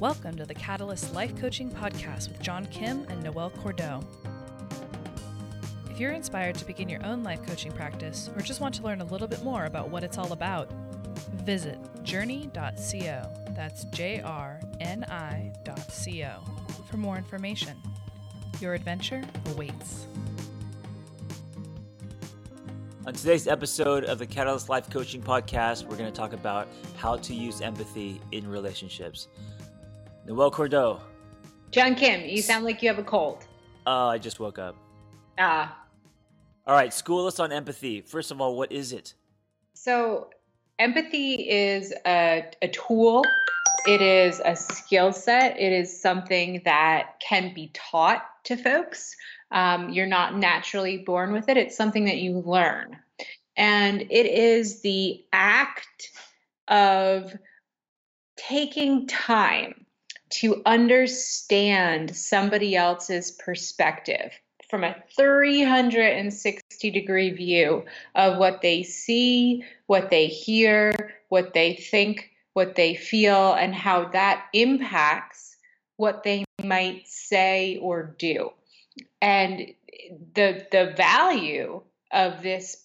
Welcome 0.00 0.36
to 0.38 0.44
the 0.44 0.54
Catalyst 0.54 1.14
Life 1.14 1.36
Coaching 1.36 1.70
Podcast 1.70 2.28
with 2.28 2.40
John 2.40 2.66
Kim 2.66 3.06
and 3.08 3.22
Noelle 3.22 3.50
Cordeaux. 3.50 4.04
If 5.88 6.00
you're 6.00 6.10
inspired 6.10 6.56
to 6.56 6.64
begin 6.64 6.88
your 6.88 7.04
own 7.06 7.22
life 7.22 7.46
coaching 7.46 7.70
practice 7.70 8.28
or 8.34 8.42
just 8.42 8.60
want 8.60 8.74
to 8.74 8.82
learn 8.82 9.02
a 9.02 9.04
little 9.04 9.28
bit 9.28 9.44
more 9.44 9.66
about 9.66 9.90
what 9.90 10.02
it's 10.02 10.18
all 10.18 10.32
about, 10.32 10.68
visit 11.44 11.78
journey.co. 12.02 13.22
That's 13.50 13.84
J 13.84 14.20
R 14.20 14.60
N 14.80 15.04
I.co 15.04 16.40
for 16.90 16.96
more 16.96 17.16
information. 17.16 17.76
Your 18.60 18.74
adventure 18.74 19.22
awaits. 19.50 20.08
On 23.06 23.12
today's 23.12 23.46
episode 23.46 24.06
of 24.06 24.18
the 24.18 24.26
Catalyst 24.26 24.68
Life 24.68 24.90
Coaching 24.90 25.22
Podcast, 25.22 25.84
we're 25.84 25.96
going 25.96 26.10
to 26.10 26.16
talk 26.16 26.32
about 26.32 26.66
how 26.96 27.16
to 27.18 27.32
use 27.32 27.60
empathy 27.60 28.20
in 28.32 28.48
relationships. 28.48 29.28
Noelle 30.26 30.50
Cordeaux. 30.50 31.00
John 31.70 31.94
Kim, 31.94 32.26
you 32.26 32.40
sound 32.40 32.64
like 32.64 32.82
you 32.82 32.88
have 32.88 32.98
a 32.98 33.04
cold. 33.04 33.44
Oh, 33.86 34.08
I 34.08 34.18
just 34.18 34.40
woke 34.40 34.58
up. 34.58 34.76
Ah. 35.38 35.78
All 36.66 36.74
right, 36.74 36.92
school 36.94 37.26
us 37.26 37.38
on 37.38 37.52
empathy. 37.52 38.00
First 38.00 38.30
of 38.30 38.40
all, 38.40 38.56
what 38.56 38.72
is 38.72 38.92
it? 38.92 39.14
So, 39.74 40.30
empathy 40.78 41.34
is 41.50 41.92
a, 42.06 42.44
a 42.62 42.68
tool, 42.68 43.22
it 43.86 44.00
is 44.00 44.40
a 44.42 44.56
skill 44.56 45.12
set, 45.12 45.60
it 45.60 45.72
is 45.72 46.00
something 46.00 46.62
that 46.64 47.20
can 47.20 47.52
be 47.52 47.70
taught 47.74 48.24
to 48.44 48.56
folks. 48.56 49.14
Um, 49.50 49.90
you're 49.90 50.06
not 50.06 50.38
naturally 50.38 50.98
born 50.98 51.32
with 51.32 51.50
it, 51.50 51.58
it's 51.58 51.76
something 51.76 52.06
that 52.06 52.16
you 52.16 52.38
learn. 52.38 52.96
And 53.56 54.00
it 54.02 54.26
is 54.26 54.80
the 54.80 55.22
act 55.32 56.10
of 56.68 57.36
taking 58.36 59.06
time 59.06 59.83
to 60.30 60.62
understand 60.66 62.16
somebody 62.16 62.76
else's 62.76 63.30
perspective 63.30 64.32
from 64.68 64.84
a 64.84 64.96
360 65.16 66.90
degree 66.90 67.30
view 67.30 67.84
of 68.14 68.38
what 68.38 68.60
they 68.62 68.82
see, 68.82 69.62
what 69.86 70.10
they 70.10 70.26
hear, 70.26 71.14
what 71.28 71.54
they 71.54 71.74
think, 71.74 72.30
what 72.54 72.74
they 72.74 72.94
feel, 72.94 73.52
and 73.54 73.74
how 73.74 74.08
that 74.08 74.46
impacts 74.52 75.56
what 75.96 76.22
they 76.22 76.44
might 76.62 77.06
say 77.06 77.78
or 77.80 78.14
do. 78.18 78.50
And 79.20 79.74
the 80.34 80.66
the 80.70 80.94
value 80.96 81.82
of 82.10 82.42
this 82.42 82.83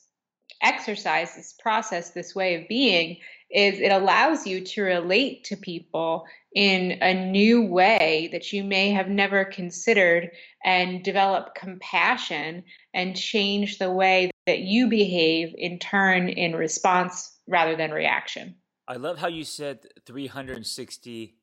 exercise, 0.61 1.35
this 1.35 1.53
process, 1.53 2.11
this 2.11 2.35
way 2.35 2.55
of 2.55 2.67
being 2.67 3.17
is 3.51 3.79
it 3.79 3.91
allows 3.91 4.45
you 4.45 4.61
to 4.61 4.81
relate 4.83 5.43
to 5.43 5.55
people 5.55 6.25
in 6.53 6.97
a 7.01 7.13
new 7.31 7.65
way 7.65 8.29
that 8.31 8.53
you 8.53 8.63
may 8.63 8.91
have 8.91 9.07
never 9.07 9.43
considered 9.45 10.29
and 10.63 11.03
develop 11.03 11.55
compassion 11.55 12.63
and 12.93 13.15
change 13.15 13.79
the 13.79 13.91
way 13.91 14.29
that 14.45 14.59
you 14.59 14.87
behave 14.87 15.53
in 15.57 15.79
turn 15.79 16.29
in 16.29 16.55
response 16.55 17.39
rather 17.47 17.75
than 17.75 17.91
reaction. 17.91 18.55
I 18.87 18.97
love 18.97 19.17
how 19.17 19.27
you 19.27 19.43
said 19.43 19.79
360 20.05 21.35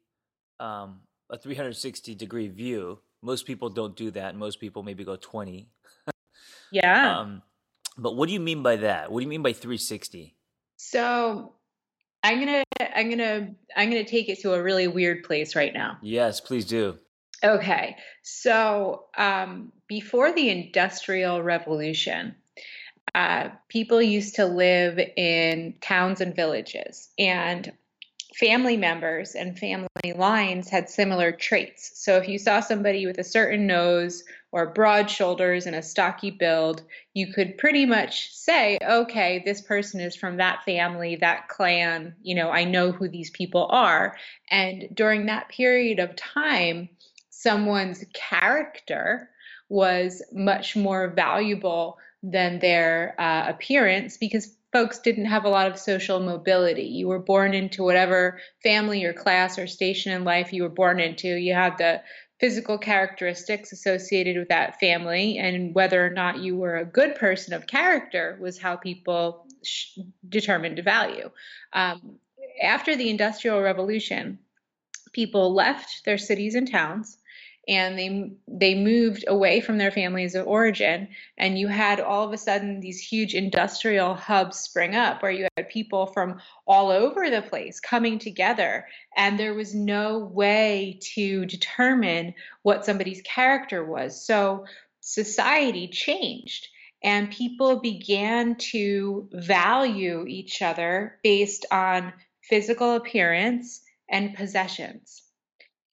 um, 0.58 1.00
a 1.30 1.36
360 1.36 2.14
degree 2.14 2.48
view. 2.48 3.00
Most 3.22 3.46
people 3.46 3.68
don't 3.68 3.96
do 3.96 4.10
that. 4.12 4.36
Most 4.36 4.60
people 4.60 4.82
maybe 4.82 5.04
go 5.04 5.16
20. 5.16 5.68
yeah. 6.72 7.18
Um, 7.20 7.42
but 7.96 8.16
what 8.16 8.26
do 8.28 8.32
you 8.32 8.40
mean 8.40 8.62
by 8.62 8.76
that? 8.76 9.10
What 9.10 9.20
do 9.20 9.24
you 9.24 9.28
mean 9.28 9.42
by 9.42 9.52
360? 9.52 10.34
So 10.76 11.54
I'm 12.22 12.40
gonna 12.40 12.64
I'm 12.80 13.10
gonna 13.10 13.54
I'm 13.76 13.88
gonna 13.88 14.04
take 14.04 14.28
it 14.28 14.40
to 14.40 14.54
a 14.54 14.62
really 14.62 14.88
weird 14.88 15.24
place 15.24 15.54
right 15.56 15.72
now. 15.72 15.98
Yes, 16.02 16.40
please 16.40 16.64
do. 16.64 16.98
Okay, 17.44 17.96
so 18.22 19.04
um, 19.16 19.72
before 19.88 20.32
the 20.32 20.48
Industrial 20.48 21.42
Revolution, 21.42 22.34
uh, 23.14 23.50
people 23.68 24.00
used 24.00 24.36
to 24.36 24.46
live 24.46 24.98
in 24.98 25.74
towns 25.80 26.20
and 26.20 26.34
villages, 26.34 27.10
and 27.18 27.72
family 28.38 28.76
members 28.76 29.34
and 29.34 29.58
family 29.58 29.88
lines 30.14 30.68
had 30.68 30.90
similar 30.90 31.32
traits. 31.32 31.92
So 31.94 32.18
if 32.18 32.28
you 32.28 32.38
saw 32.38 32.60
somebody 32.60 33.06
with 33.06 33.18
a 33.18 33.24
certain 33.24 33.66
nose 33.66 34.24
or 34.52 34.72
broad 34.74 35.10
shoulders 35.10 35.66
and 35.66 35.74
a 35.74 35.82
stocky 35.82 36.30
build, 36.30 36.82
you 37.14 37.32
could 37.32 37.56
pretty 37.56 37.86
much 37.86 38.30
say, 38.34 38.78
okay, 38.86 39.42
this 39.44 39.62
person 39.62 40.00
is 40.00 40.14
from 40.14 40.36
that 40.36 40.62
family, 40.64 41.16
that 41.16 41.48
clan, 41.48 42.14
you 42.22 42.34
know, 42.34 42.50
I 42.50 42.64
know 42.64 42.92
who 42.92 43.08
these 43.08 43.30
people 43.30 43.68
are. 43.70 44.16
And 44.50 44.88
during 44.92 45.26
that 45.26 45.48
period 45.48 45.98
of 45.98 46.14
time, 46.14 46.90
someone's 47.30 48.04
character 48.12 49.30
was 49.70 50.22
much 50.32 50.76
more 50.76 51.08
valuable 51.08 51.98
than 52.22 52.58
their 52.58 53.14
uh, 53.18 53.46
appearance 53.48 54.16
because 54.16 54.55
folks 54.76 54.98
didn't 54.98 55.24
have 55.24 55.46
a 55.46 55.48
lot 55.48 55.66
of 55.66 55.78
social 55.78 56.20
mobility. 56.20 56.82
You 56.82 57.08
were 57.08 57.18
born 57.18 57.54
into 57.54 57.82
whatever 57.82 58.40
family 58.62 59.04
or 59.04 59.14
class 59.14 59.58
or 59.58 59.66
station 59.66 60.12
in 60.12 60.22
life 60.22 60.52
you 60.52 60.64
were 60.64 60.68
born 60.68 61.00
into. 61.00 61.28
You 61.28 61.54
had 61.54 61.78
the 61.78 62.02
physical 62.40 62.76
characteristics 62.76 63.72
associated 63.72 64.36
with 64.36 64.48
that 64.48 64.78
family, 64.78 65.38
and 65.38 65.74
whether 65.74 66.04
or 66.04 66.10
not 66.10 66.40
you 66.40 66.56
were 66.56 66.76
a 66.76 66.84
good 66.84 67.14
person 67.14 67.54
of 67.54 67.66
character 67.66 68.36
was 68.38 68.58
how 68.58 68.76
people 68.76 69.46
sh- 69.64 69.96
determined 70.28 70.78
value. 70.84 71.30
Um, 71.72 72.18
after 72.62 72.96
the 72.96 73.08
Industrial 73.08 73.62
Revolution, 73.62 74.38
people 75.14 75.54
left 75.54 76.04
their 76.04 76.18
cities 76.18 76.54
and 76.54 76.70
towns 76.70 77.16
and 77.68 77.98
they 77.98 78.30
they 78.46 78.74
moved 78.74 79.24
away 79.28 79.60
from 79.60 79.78
their 79.78 79.90
families 79.90 80.34
of 80.34 80.46
origin 80.46 81.08
and 81.36 81.58
you 81.58 81.68
had 81.68 82.00
all 82.00 82.24
of 82.26 82.32
a 82.32 82.38
sudden 82.38 82.80
these 82.80 83.00
huge 83.00 83.34
industrial 83.34 84.14
hubs 84.14 84.58
spring 84.58 84.94
up 84.94 85.22
where 85.22 85.32
you 85.32 85.48
had 85.56 85.68
people 85.68 86.06
from 86.06 86.40
all 86.66 86.90
over 86.90 87.28
the 87.28 87.42
place 87.42 87.80
coming 87.80 88.18
together 88.18 88.86
and 89.16 89.38
there 89.38 89.54
was 89.54 89.74
no 89.74 90.18
way 90.18 90.98
to 91.00 91.44
determine 91.46 92.34
what 92.62 92.84
somebody's 92.84 93.22
character 93.22 93.84
was. 93.84 94.24
So 94.24 94.66
society 95.00 95.88
changed 95.88 96.68
and 97.02 97.30
people 97.30 97.80
began 97.80 98.56
to 98.56 99.28
value 99.32 100.24
each 100.26 100.62
other 100.62 101.18
based 101.22 101.66
on 101.70 102.12
physical 102.42 102.94
appearance 102.94 103.82
and 104.08 104.34
possessions 104.34 105.22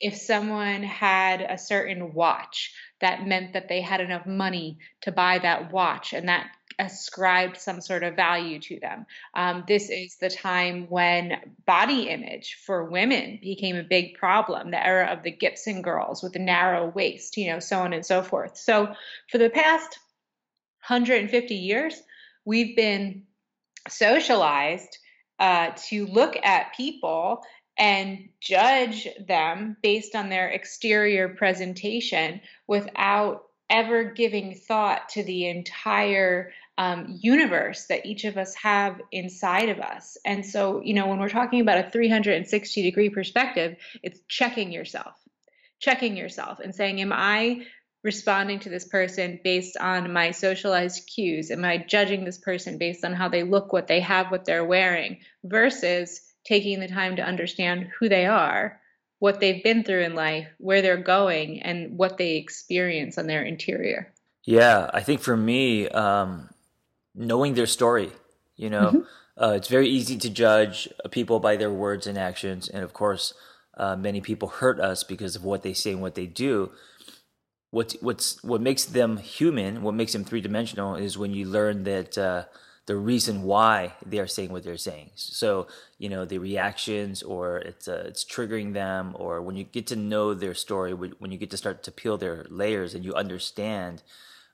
if 0.03 0.18
someone 0.18 0.84
had 0.84 1.40
a 1.41 1.58
certain 1.58 2.14
watch, 2.14 2.74
that 3.00 3.25
meant 3.25 3.53
that 3.53 3.69
they 3.69 3.80
had 3.80 4.02
enough 4.02 4.25
money 4.25 4.78
to 5.02 5.14
buy 5.14 5.40
that 5.40 5.72
watch, 5.72 6.12
and 6.12 6.28
that 6.28 6.47
ascribed 6.78 7.56
some 7.56 7.80
sort 7.80 8.03
of 8.03 8.16
value 8.16 8.59
to 8.59 8.80
them. 8.81 9.06
Um, 9.34 9.64
this 9.66 9.90
is 9.90 10.18
the 10.18 10.30
time 10.30 10.88
when 10.90 11.53
body 11.66 12.09
image 12.09 12.58
for 12.66 12.84
women 12.84 13.40
became 13.41 13.78
a 13.78 13.84
big 13.84 14.16
problem, 14.16 14.72
the 14.72 14.86
era 14.86 15.08
of 15.12 15.24
the 15.24 15.31
Gibson 15.31 15.81
girls 15.81 16.22
with 16.22 16.34
the 16.34 16.40
narrow 16.40 16.90
waist, 16.90 17.38
you 17.38 17.52
know, 17.52 17.59
so 17.59 17.80
on 17.80 17.94
and 17.94 18.06
so 18.06 18.22
forth. 18.24 18.58
So, 18.58 18.94
for 19.30 19.38
the 19.38 19.50
past 19.50 20.00
150 20.88 21.56
years, 21.56 22.02
we've 22.44 22.75
been 22.75 23.24
socialized 23.88 24.97
uh, 25.40 25.72
to 25.88 26.08
look 26.08 26.35
at 26.44 26.75
people 26.75 27.41
and 27.78 28.29
judge 28.39 29.07
them 29.28 29.78
based 29.81 30.16
on 30.16 30.29
their 30.29 30.50
exterior 30.50 31.29
presentation 31.29 32.41
without 32.67 33.44
ever 33.69 34.03
giving 34.03 34.53
thought 34.53 35.09
to 35.09 35.23
the 35.23 35.47
entire 35.47 36.51
um, 36.78 37.17
universe 37.22 37.85
that 37.85 38.06
each 38.06 38.25
of 38.25 38.38
us 38.38 38.53
have 38.56 39.00
inside 39.11 39.69
of 39.69 39.79
us. 39.79 40.17
And 40.25 40.45
so, 40.45 40.81
you 40.84 40.94
know, 40.94 41.07
when 41.07 41.19
we're 41.19 41.29
talking 41.29 41.61
about 41.61 41.85
a 41.85 41.89
360 41.89 42.81
degree 42.84 43.09
perspective, 43.09 43.78
it's 44.01 44.19
checking 44.28 44.72
yourself, 44.72 45.16
checking 45.79 46.17
yourself 46.17 46.59
and 46.59 46.73
saying, 46.73 47.02
Am 47.02 47.14
I 47.14 47.66
responding 48.03 48.59
to 48.59 48.69
this 48.69 48.85
person 48.85 49.40
based 49.43 49.78
on 49.78 50.11
my 50.11 50.31
socialized 50.31 51.08
cues? 51.08 51.52
Am 51.52 51.64
I 51.64 51.78
judging 51.78 52.26
this 52.26 52.37
person 52.37 52.78
based 52.78 53.05
on 53.05 53.14
how 53.14 53.29
they 53.29 53.43
look, 53.43 53.72
what 53.72 53.87
they 53.87 54.02
have, 54.02 54.29
what 54.29 54.46
they're 54.46 54.66
wearing, 54.66 55.19
versus 55.43 56.22
taking 56.43 56.79
the 56.79 56.87
time 56.87 57.16
to 57.16 57.22
understand 57.22 57.90
who 57.99 58.09
they 58.09 58.25
are, 58.25 58.79
what 59.19 59.40
they've 59.40 59.63
been 59.63 59.84
through 59.84 60.03
in 60.03 60.16
life, 60.16 60.47
where 60.57 60.81
they're 60.81 60.97
going, 60.97 61.61
and 61.61 61.97
what 61.97 62.17
they 62.17 62.35
experience 62.35 63.17
on 63.17 63.28
their 63.28 63.43
interior. 63.43 64.13
Yeah, 64.43 64.90
I 64.93 65.01
think 65.01 65.22
for 65.22 65.37
me, 65.37 65.87
um, 65.87 66.49
knowing 67.16 67.53
their 67.53 67.66
story, 67.66 68.11
you 68.57 68.69
know, 68.69 68.87
mm-hmm. 68.87 69.43
uh, 69.43 69.51
it's 69.51 69.69
very 69.69 69.87
easy 69.87 70.17
to 70.17 70.29
judge 70.29 70.90
people 71.11 71.40
by 71.40 71.55
their 71.55 71.72
words 71.72 72.07
and 72.07 72.17
actions. 72.17 72.67
And 72.67 72.84
of 72.84 72.93
course, 72.93 73.34
uh, 73.78 73.95
many 73.95 74.22
people 74.22 74.49
hurt 74.49 74.79
us 74.79 75.03
because 75.03 75.35
of 75.35 75.43
what 75.43 75.63
they 75.63 75.73
say 75.73 75.91
and 75.91 76.01
what 76.01 76.16
they 76.16 76.28
do. 76.28 76.72
What's, 77.72 77.95
what's, 78.01 78.43
what 78.43 78.61
makes 78.61 78.85
them 78.85 79.17
human, 79.17 79.81
what 79.81 79.95
makes 79.95 80.13
them 80.13 80.23
three 80.23 80.41
dimensional 80.41 80.95
is 80.95 81.17
when 81.17 81.34
you 81.34 81.47
learn 81.47 81.84
that 81.85 82.17
uh, 82.17 82.43
the 82.85 82.96
reason 82.96 83.44
why 83.44 83.94
they 84.06 84.20
are 84.20 84.28
saying 84.28 84.52
what 84.52 84.64
they're 84.64 84.78
saying. 84.78 85.12
So 85.16 85.68
you 85.97 86.09
know 86.09 86.26
the 86.26 86.38
reactions, 86.38 87.24
or 87.24 87.58
it's 87.58 87.88
uh, 87.88 88.03
it's 88.08 88.26
triggering 88.26 88.74
them, 88.74 89.16
or 89.18 89.41
when 89.41 89.56
you 89.56 89.64
get 89.64 89.88
to 89.88 89.96
know 89.96 90.34
their 90.34 90.53
story, 90.53 90.94
when 90.94 91.32
you 91.32 91.38
get 91.38 91.52
to 91.52 91.58
start 91.58 91.84
to 91.84 91.91
peel 91.91 92.18
their 92.18 92.46
layers 92.50 92.94
and 92.96 93.06
you 93.06 93.14
understand. 93.14 94.03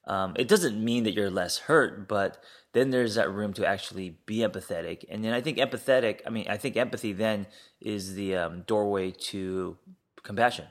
Um, 0.07 0.33
it 0.37 0.47
doesn't 0.47 0.83
mean 0.83 1.03
that 1.03 1.13
you're 1.13 1.29
less 1.29 1.59
hurt, 1.59 2.07
but 2.07 2.41
then 2.73 2.89
there's 2.89 3.15
that 3.15 3.31
room 3.31 3.53
to 3.53 3.67
actually 3.67 4.17
be 4.25 4.37
empathetic. 4.37 5.05
And 5.09 5.23
then 5.23 5.33
I 5.33 5.41
think 5.41 5.57
empathetic, 5.57 6.21
I 6.25 6.31
mean, 6.31 6.47
I 6.49 6.57
think 6.57 6.77
empathy 6.77 7.13
then 7.13 7.45
is 7.79 8.15
the 8.15 8.35
um, 8.35 8.61
doorway 8.65 9.11
to 9.11 9.77
compassion. 10.23 10.65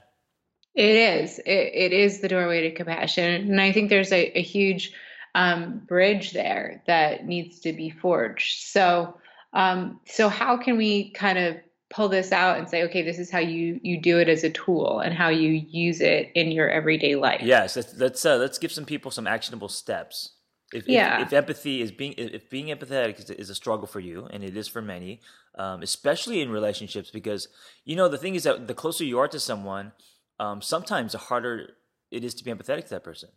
It 0.74 0.94
is. 0.94 1.38
It, 1.40 1.72
it 1.74 1.92
is 1.92 2.20
the 2.20 2.28
doorway 2.28 2.68
to 2.68 2.74
compassion. 2.74 3.50
And 3.50 3.60
I 3.60 3.72
think 3.72 3.90
there's 3.90 4.12
a, 4.12 4.38
a 4.38 4.42
huge 4.42 4.92
um, 5.38 5.82
bridge 5.86 6.32
there 6.32 6.82
that 6.88 7.24
needs 7.24 7.60
to 7.60 7.72
be 7.72 7.90
forged. 7.90 8.64
So, 8.64 9.16
um, 9.52 10.00
so 10.04 10.28
how 10.28 10.56
can 10.56 10.76
we 10.76 11.10
kind 11.10 11.38
of 11.38 11.56
pull 11.90 12.08
this 12.08 12.32
out 12.32 12.58
and 12.58 12.68
say, 12.68 12.82
okay, 12.82 13.02
this 13.02 13.20
is 13.20 13.30
how 13.30 13.38
you 13.38 13.78
you 13.84 14.00
do 14.00 14.18
it 14.18 14.28
as 14.28 14.42
a 14.42 14.50
tool 14.50 14.98
and 14.98 15.14
how 15.14 15.28
you 15.28 15.50
use 15.50 16.00
it 16.00 16.32
in 16.34 16.50
your 16.50 16.68
everyday 16.68 17.14
life? 17.14 17.40
Yes, 17.40 17.76
let's 17.76 17.96
let's, 17.96 18.26
uh, 18.26 18.36
let's 18.36 18.58
give 18.58 18.72
some 18.72 18.84
people 18.84 19.12
some 19.12 19.28
actionable 19.28 19.68
steps. 19.68 20.32
If, 20.72 20.86
yeah. 20.86 21.20
if, 21.20 21.28
if 21.28 21.32
empathy 21.32 21.82
is 21.82 21.92
being 21.92 22.14
if 22.18 22.50
being 22.50 22.66
empathetic 22.66 23.20
is, 23.20 23.30
is, 23.30 23.48
a 23.48 23.54
struggle 23.54 23.86
for 23.86 24.00
you, 24.00 24.26
and 24.30 24.42
it 24.42 24.56
is 24.56 24.66
for 24.66 24.82
many, 24.82 25.20
um, 25.56 25.82
especially 25.82 26.42
in 26.42 26.50
relationships, 26.50 27.10
because 27.10 27.46
you 27.84 27.94
know 27.94 28.08
the 28.08 28.18
thing 28.18 28.34
is 28.34 28.42
that 28.42 28.66
the 28.66 28.74
closer 28.74 29.04
you 29.04 29.20
are 29.20 29.28
to 29.28 29.38
someone, 29.38 29.92
um, 30.40 30.60
sometimes 30.60 31.12
the 31.12 31.18
harder 31.18 31.76
it 32.10 32.24
is 32.24 32.34
to 32.34 32.44
be 32.44 32.50
empathetic 32.50 32.84
to 32.84 32.90
that 32.90 33.04
person. 33.04 33.30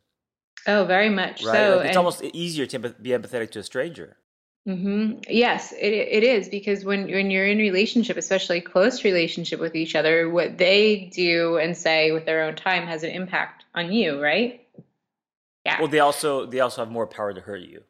Oh, 0.67 0.85
very 0.85 1.09
much 1.09 1.43
right? 1.43 1.55
so. 1.55 1.75
Like 1.77 1.79
it's 1.79 1.87
and, 1.89 1.97
almost 1.97 2.23
easier 2.23 2.65
to 2.67 2.79
be 2.79 3.09
empathetic 3.09 3.51
to 3.51 3.59
a 3.59 3.63
stranger. 3.63 4.17
Mm-hmm. 4.67 5.21
Yes, 5.27 5.71
it 5.71 5.91
it 5.91 6.23
is 6.23 6.47
because 6.47 6.85
when 6.85 7.11
when 7.11 7.31
you're 7.31 7.47
in 7.47 7.57
relationship, 7.57 8.15
especially 8.15 8.61
close 8.61 9.03
relationship 9.03 9.59
with 9.59 9.75
each 9.75 9.95
other, 9.95 10.29
what 10.29 10.59
they 10.59 11.09
do 11.15 11.57
and 11.57 11.75
say 11.75 12.11
with 12.11 12.25
their 12.25 12.43
own 12.43 12.55
time 12.55 12.85
has 12.85 13.01
an 13.01 13.09
impact 13.09 13.65
on 13.73 13.91
you, 13.91 14.21
right? 14.21 14.63
Yeah. 15.65 15.79
Well, 15.79 15.87
they 15.87 15.99
also 15.99 16.45
they 16.45 16.59
also 16.59 16.83
have 16.83 16.91
more 16.91 17.07
power 17.07 17.33
to 17.33 17.41
hurt 17.41 17.61
you. 17.61 17.81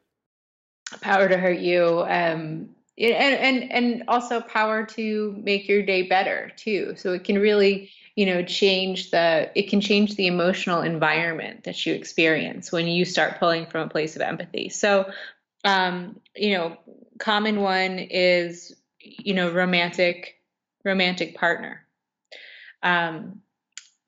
Power 1.02 1.28
to 1.28 1.36
hurt 1.36 1.58
you, 1.58 2.04
um, 2.04 2.70
and 2.98 3.34
and 3.36 3.70
and 3.70 4.04
also 4.08 4.40
power 4.40 4.86
to 4.86 5.36
make 5.44 5.68
your 5.68 5.82
day 5.82 6.02
better 6.02 6.52
too. 6.56 6.94
So 6.96 7.12
it 7.12 7.24
can 7.24 7.38
really 7.38 7.90
you 8.16 8.26
know 8.26 8.42
change 8.42 9.10
the 9.10 9.50
it 9.54 9.70
can 9.70 9.80
change 9.80 10.16
the 10.16 10.26
emotional 10.26 10.82
environment 10.82 11.64
that 11.64 11.86
you 11.86 11.94
experience 11.94 12.70
when 12.70 12.86
you 12.86 13.04
start 13.04 13.38
pulling 13.38 13.66
from 13.66 13.86
a 13.86 13.90
place 13.90 14.16
of 14.16 14.22
empathy 14.22 14.68
so 14.68 15.10
um, 15.64 16.20
you 16.34 16.56
know, 16.56 16.76
common 17.18 17.60
one 17.60 17.98
is, 17.98 18.74
you 19.00 19.34
know, 19.34 19.50
romantic, 19.50 20.40
romantic 20.84 21.36
partner. 21.36 21.86
Um, 22.82 23.42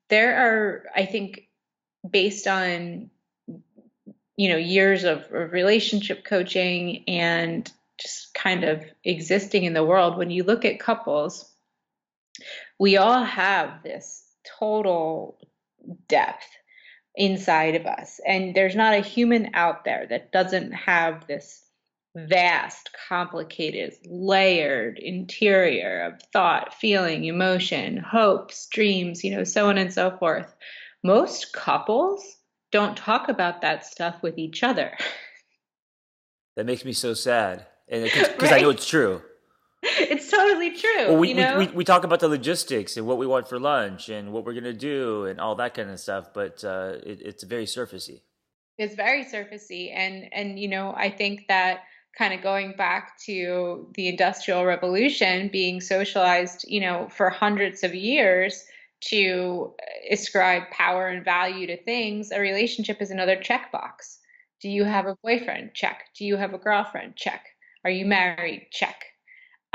there 0.09 0.35
are, 0.35 0.83
I 0.95 1.05
think, 1.05 1.47
based 2.09 2.47
on, 2.47 3.09
you 4.35 4.49
know, 4.49 4.57
years 4.57 5.05
of, 5.05 5.23
of 5.31 5.53
relationship 5.53 6.25
coaching 6.25 7.03
and 7.07 7.71
just 7.97 8.33
kind 8.33 8.65
of 8.65 8.83
existing 9.05 9.63
in 9.63 9.73
the 9.73 9.85
world, 9.85 10.17
when 10.17 10.29
you 10.29 10.43
look 10.43 10.65
at 10.65 10.81
couples, 10.81 11.49
we 12.79 12.97
all 12.97 13.23
have 13.23 13.83
this 13.83 14.23
total 14.59 15.37
depth 16.07 16.47
inside 17.15 17.75
of 17.75 17.85
us. 17.85 18.19
And 18.27 18.55
there's 18.55 18.75
not 18.75 18.93
a 18.93 18.99
human 18.99 19.51
out 19.53 19.85
there 19.85 20.05
that 20.09 20.31
doesn't 20.31 20.71
have 20.71 21.27
this 21.27 21.63
vast, 22.15 22.89
complicated, 23.09 23.93
layered 24.05 24.97
interior 24.99 26.03
of 26.03 26.21
thought, 26.31 26.73
feeling, 26.73 27.25
emotion, 27.25 27.97
hopes, 27.97 28.67
dreams, 28.67 29.23
you 29.23 29.35
know, 29.35 29.43
so 29.43 29.69
on 29.69 29.77
and 29.77 29.93
so 29.93 30.15
forth. 30.17 30.55
Most 31.03 31.53
couples 31.53 32.37
don't 32.71 32.97
talk 32.97 33.29
about 33.29 33.61
that 33.61 33.85
stuff 33.85 34.15
with 34.21 34.37
each 34.37 34.63
other. 34.63 34.97
That 36.55 36.65
makes 36.65 36.85
me 36.85 36.93
so 36.93 37.13
sad. 37.13 37.65
And 37.87 38.03
because 38.03 38.29
right? 38.39 38.53
I 38.53 38.61
know 38.61 38.69
it's 38.69 38.87
true. 38.87 39.21
it's 39.83 40.24
totally 40.35 40.77
true. 40.77 41.07
Well, 41.07 41.17
we, 41.17 41.29
you 41.29 41.35
know? 41.35 41.57
we, 41.57 41.67
we, 41.67 41.73
we, 41.73 41.83
talk 41.83 42.03
about 42.03 42.19
the 42.19 42.27
logistics 42.27 42.97
and 42.97 43.05
what 43.05 43.17
we 43.17 43.27
want 43.27 43.47
for 43.47 43.59
lunch 43.59 44.09
and 44.09 44.31
what 44.31 44.45
we're 44.45 44.53
going 44.53 44.65
to 44.65 44.73
do 44.73 45.25
and 45.25 45.39
all 45.39 45.55
that 45.55 45.73
kind 45.73 45.89
of 45.89 45.99
stuff, 45.99 46.33
but 46.33 46.63
uh, 46.63 46.93
it, 47.03 47.21
it's 47.21 47.43
very 47.43 47.65
surfacey. 47.65 48.21
It's 48.77 48.95
very 48.95 49.23
surfacey. 49.23 49.91
And, 49.95 50.31
and, 50.33 50.59
you 50.59 50.67
know, 50.67 50.93
I 50.97 51.09
think 51.09 51.47
that 51.47 51.83
kind 52.17 52.33
of 52.33 52.41
going 52.41 52.73
back 52.77 53.17
to 53.25 53.89
the 53.95 54.07
industrial 54.07 54.65
revolution 54.65 55.49
being 55.51 55.81
socialized, 55.81 56.65
you 56.67 56.81
know, 56.81 57.07
for 57.09 57.29
hundreds 57.29 57.83
of 57.83 57.93
years 57.93 58.65
to 59.01 59.73
ascribe 60.09 60.63
power 60.71 61.07
and 61.07 61.23
value 61.23 61.67
to 61.67 61.77
things, 61.83 62.31
a 62.31 62.39
relationship 62.39 63.01
is 63.01 63.11
another 63.11 63.35
checkbox. 63.35 64.17
Do 64.61 64.69
you 64.69 64.83
have 64.85 65.05
a 65.05 65.17
boyfriend? 65.23 65.73
Check. 65.73 66.05
Do 66.17 66.25
you 66.25 66.37
have 66.37 66.53
a 66.53 66.57
girlfriend? 66.57 67.15
Check. 67.15 67.45
Are 67.83 67.91
you 67.91 68.05
married? 68.05 68.67
Check. 68.71 68.95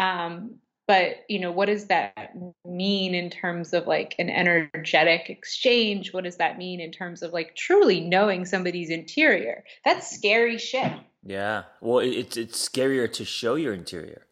Um, 0.00 0.56
but 0.88 1.24
you 1.28 1.38
know, 1.38 1.52
what 1.52 1.66
does 1.66 1.86
that 1.86 2.34
mean 2.64 3.14
in 3.14 3.30
terms 3.30 3.72
of 3.72 3.86
like 3.86 4.16
an 4.18 4.30
energetic 4.30 5.30
exchange? 5.30 6.12
What 6.12 6.24
does 6.24 6.38
that 6.38 6.58
mean 6.58 6.80
in 6.80 6.90
terms 6.90 7.22
of 7.22 7.32
like 7.32 7.54
truly 7.54 8.00
knowing 8.00 8.44
somebody's 8.44 8.90
interior? 8.90 9.62
That's 9.84 10.10
scary 10.10 10.58
shit. 10.58 10.92
Yeah. 11.22 11.64
Well, 11.80 12.00
it's 12.00 12.36
it's 12.36 12.68
scarier 12.68 13.12
to 13.12 13.24
show 13.24 13.54
your 13.54 13.74
interior. 13.74 14.26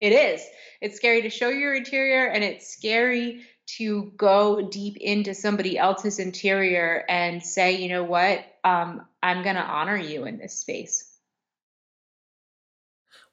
It 0.00 0.12
is. 0.12 0.42
It's 0.80 0.96
scary 0.96 1.22
to 1.22 1.30
show 1.30 1.48
your 1.48 1.74
interior, 1.74 2.26
and 2.26 2.42
it's 2.42 2.68
scary 2.68 3.42
to 3.78 4.12
go 4.16 4.68
deep 4.68 4.96
into 4.96 5.34
somebody 5.34 5.78
else's 5.78 6.18
interior 6.18 7.04
and 7.08 7.42
say, 7.42 7.76
you 7.76 7.88
know 7.88 8.02
what, 8.02 8.44
um, 8.64 9.02
I'm 9.22 9.44
going 9.44 9.56
to 9.56 9.62
honor 9.62 9.96
you 9.96 10.24
in 10.24 10.38
this 10.38 10.58
space. 10.58 11.09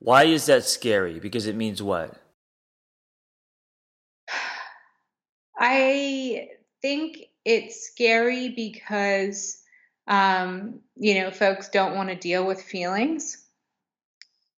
Why 0.07 0.24
is 0.24 0.45
that 0.45 0.63
scary? 0.63 1.19
Because 1.19 1.48
it 1.48 1.56
means 1.57 1.83
what? 1.83 2.13
I 5.59 6.48
think 6.81 7.25
it's 7.44 7.89
scary 7.92 8.48
because, 8.56 9.62
um, 10.07 10.80
you 10.95 11.15
know, 11.15 11.30
folks 11.30 11.68
don't 11.68 11.98
want 11.98 12.07
to 12.07 12.15
deal 12.15 12.48
with 12.48 12.62
feelings. 12.62 13.36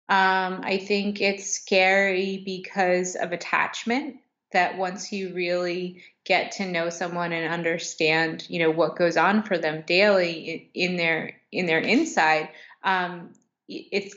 Um, 0.10 0.60
I 0.66 0.84
think 0.86 1.22
it's 1.22 1.50
scary 1.50 2.44
because 2.46 3.16
of 3.16 3.32
attachment 3.32 4.18
that 4.52 4.78
once 4.78 5.14
you 5.14 5.34
really 5.34 6.04
get 6.26 6.52
to 6.58 6.70
know 6.70 6.90
someone 6.90 7.32
and 7.32 7.54
understand, 7.54 8.46
you 8.50 8.60
know, 8.60 8.72
what 8.72 8.98
goes 8.98 9.16
on 9.16 9.44
for 9.44 9.58
them 9.58 9.86
daily 9.88 10.70
in 10.74 10.98
their 10.98 11.40
in 11.54 11.68
their 11.68 11.80
inside, 11.80 12.50
um, 12.84 13.30
it's 13.68 14.16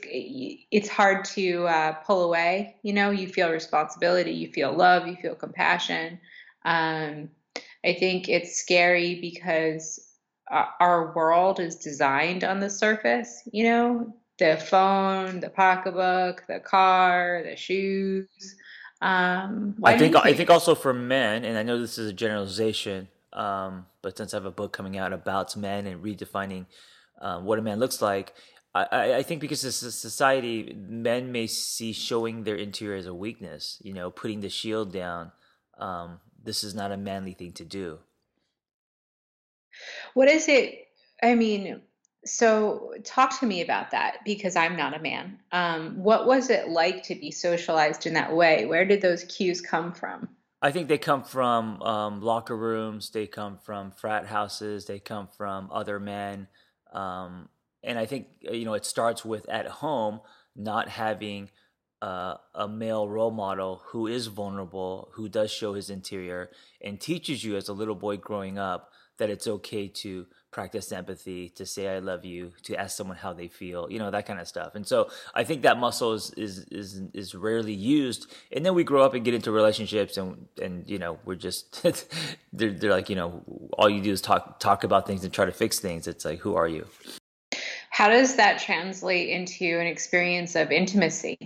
it's 0.71 0.87
hard 0.89 1.25
to 1.25 1.67
uh, 1.67 1.93
pull 1.93 2.23
away. 2.23 2.77
You 2.83 2.93
know, 2.93 3.11
you 3.11 3.27
feel 3.27 3.51
responsibility, 3.51 4.31
you 4.31 4.51
feel 4.51 4.73
love, 4.73 5.07
you 5.07 5.15
feel 5.15 5.35
compassion. 5.35 6.19
Um, 6.63 7.29
I 7.83 7.93
think 7.93 8.29
it's 8.29 8.55
scary 8.55 9.19
because 9.19 10.07
our 10.49 11.13
world 11.15 11.59
is 11.59 11.75
designed 11.77 12.43
on 12.43 12.59
the 12.59 12.69
surface. 12.69 13.41
You 13.51 13.65
know, 13.65 14.15
the 14.37 14.57
phone, 14.57 15.39
the 15.39 15.49
pocketbook, 15.49 16.43
the 16.47 16.59
car, 16.59 17.43
the 17.45 17.55
shoes. 17.55 18.55
Um, 19.01 19.75
I 19.83 19.97
think, 19.97 20.13
think 20.13 20.25
I 20.25 20.33
think 20.33 20.49
also 20.49 20.75
for 20.75 20.93
men, 20.93 21.43
and 21.43 21.57
I 21.57 21.63
know 21.63 21.79
this 21.79 21.97
is 21.97 22.11
a 22.11 22.13
generalization, 22.13 23.07
um, 23.33 23.87
but 24.01 24.15
since 24.15 24.33
I 24.33 24.37
have 24.37 24.45
a 24.45 24.51
book 24.51 24.73
coming 24.73 24.97
out 24.97 25.11
about 25.11 25.57
men 25.57 25.87
and 25.87 26.03
redefining 26.03 26.67
um, 27.21 27.45
what 27.45 27.59
a 27.59 27.61
man 27.61 27.79
looks 27.79 28.01
like, 28.01 28.33
I, 28.73 29.15
I 29.15 29.23
think 29.23 29.41
because 29.41 29.65
as 29.65 29.83
a 29.83 29.91
society, 29.91 30.73
men 30.73 31.31
may 31.31 31.47
see 31.47 31.91
showing 31.91 32.43
their 32.43 32.55
interior 32.55 32.95
as 32.95 33.05
a 33.05 33.13
weakness. 33.13 33.81
You 33.83 33.93
know, 33.93 34.11
putting 34.11 34.41
the 34.41 34.49
shield 34.49 34.93
down. 34.93 35.31
Um, 35.77 36.19
this 36.43 36.63
is 36.63 36.73
not 36.73 36.91
a 36.91 36.97
manly 36.97 37.33
thing 37.33 37.53
to 37.53 37.65
do. 37.65 37.99
What 40.13 40.29
is 40.29 40.47
it? 40.47 40.87
I 41.21 41.35
mean, 41.35 41.81
so 42.25 42.93
talk 43.03 43.39
to 43.39 43.45
me 43.45 43.61
about 43.61 43.91
that 43.91 44.17
because 44.25 44.55
I'm 44.55 44.77
not 44.77 44.95
a 44.95 45.01
man. 45.01 45.39
Um, 45.51 46.03
what 46.03 46.25
was 46.25 46.49
it 46.49 46.69
like 46.69 47.03
to 47.03 47.15
be 47.15 47.31
socialized 47.31 48.05
in 48.05 48.13
that 48.13 48.33
way? 48.33 48.65
Where 48.65 48.85
did 48.85 49.01
those 49.01 49.23
cues 49.25 49.59
come 49.61 49.93
from? 49.93 50.29
I 50.61 50.71
think 50.71 50.87
they 50.87 50.99
come 50.99 51.23
from 51.23 51.81
um, 51.81 52.21
locker 52.21 52.55
rooms. 52.55 53.09
They 53.09 53.25
come 53.25 53.57
from 53.57 53.91
frat 53.91 54.27
houses. 54.27 54.85
They 54.85 54.99
come 54.99 55.27
from 55.27 55.69
other 55.71 55.99
men. 55.99 56.47
Um, 56.93 57.49
and 57.83 57.97
I 57.99 58.05
think 58.05 58.27
uh, 58.47 58.53
you 58.53 58.65
know 58.65 58.73
it 58.73 58.85
starts 58.85 59.25
with 59.25 59.47
at 59.49 59.67
home 59.67 60.21
not 60.55 60.89
having 60.89 61.49
uh, 62.01 62.35
a 62.55 62.67
male 62.67 63.07
role 63.07 63.31
model 63.31 63.83
who 63.87 64.07
is 64.07 64.27
vulnerable, 64.27 65.09
who 65.13 65.29
does 65.29 65.51
show 65.51 65.73
his 65.73 65.89
interior, 65.89 66.49
and 66.81 66.99
teaches 66.99 67.43
you 67.43 67.55
as 67.55 67.69
a 67.69 67.73
little 67.73 67.95
boy 67.95 68.17
growing 68.17 68.57
up 68.57 68.91
that 69.17 69.29
it's 69.29 69.45
okay 69.45 69.87
to 69.87 70.25
practice 70.49 70.91
empathy, 70.91 71.47
to 71.49 71.63
say 71.63 71.87
I 71.87 71.99
love 71.99 72.25
you, 72.25 72.53
to 72.63 72.75
ask 72.75 72.97
someone 72.97 73.17
how 73.17 73.33
they 73.33 73.47
feel, 73.47 73.87
you 73.89 73.99
know, 73.99 74.09
that 74.09 74.25
kind 74.25 74.39
of 74.39 74.47
stuff. 74.47 74.73
And 74.73 74.85
so 74.85 75.11
I 75.35 75.43
think 75.43 75.61
that 75.61 75.77
muscle 75.77 76.13
is 76.13 76.31
is 76.31 76.65
is, 76.71 77.01
is 77.13 77.35
rarely 77.35 77.73
used. 77.73 78.31
And 78.51 78.65
then 78.65 78.73
we 78.73 78.83
grow 78.83 79.03
up 79.03 79.13
and 79.13 79.23
get 79.23 79.35
into 79.35 79.51
relationships 79.51 80.17
and 80.17 80.47
and 80.59 80.89
you 80.89 80.97
know, 80.97 81.19
we're 81.23 81.35
just 81.35 81.83
they're 82.53 82.71
they're 82.73 82.89
like, 82.89 83.09
you 83.09 83.15
know, 83.15 83.43
all 83.77 83.89
you 83.89 84.01
do 84.01 84.11
is 84.11 84.21
talk 84.21 84.59
talk 84.59 84.83
about 84.83 85.05
things 85.05 85.23
and 85.23 85.31
try 85.31 85.45
to 85.45 85.51
fix 85.51 85.79
things. 85.79 86.07
It's 86.07 86.25
like, 86.25 86.39
who 86.39 86.55
are 86.55 86.67
you? 86.67 86.87
How 88.01 88.09
does 88.09 88.35
that 88.37 88.57
translate 88.57 89.29
into 89.29 89.79
an 89.79 89.85
experience 89.85 90.55
of 90.55 90.71
intimacy? 90.71 91.37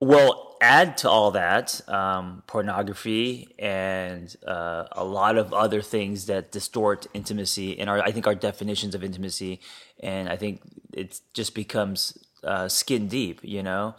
Well, 0.00 0.56
add 0.62 0.96
to 1.02 1.10
all 1.10 1.32
that 1.32 1.86
um, 1.86 2.42
pornography 2.46 3.54
and 3.58 4.34
uh, 4.46 4.84
a 4.92 5.04
lot 5.04 5.36
of 5.36 5.52
other 5.52 5.82
things 5.82 6.24
that 6.28 6.50
distort 6.50 7.06
intimacy 7.12 7.78
and 7.78 7.90
our 7.90 8.00
I 8.00 8.10
think 8.10 8.26
our 8.26 8.34
definitions 8.34 8.94
of 8.94 9.04
intimacy, 9.04 9.60
and 10.02 10.30
I 10.30 10.36
think 10.36 10.62
it 10.94 11.20
just 11.34 11.54
becomes 11.54 12.16
uh, 12.42 12.66
skin 12.68 13.06
deep, 13.06 13.40
you 13.42 13.62
know. 13.62 13.96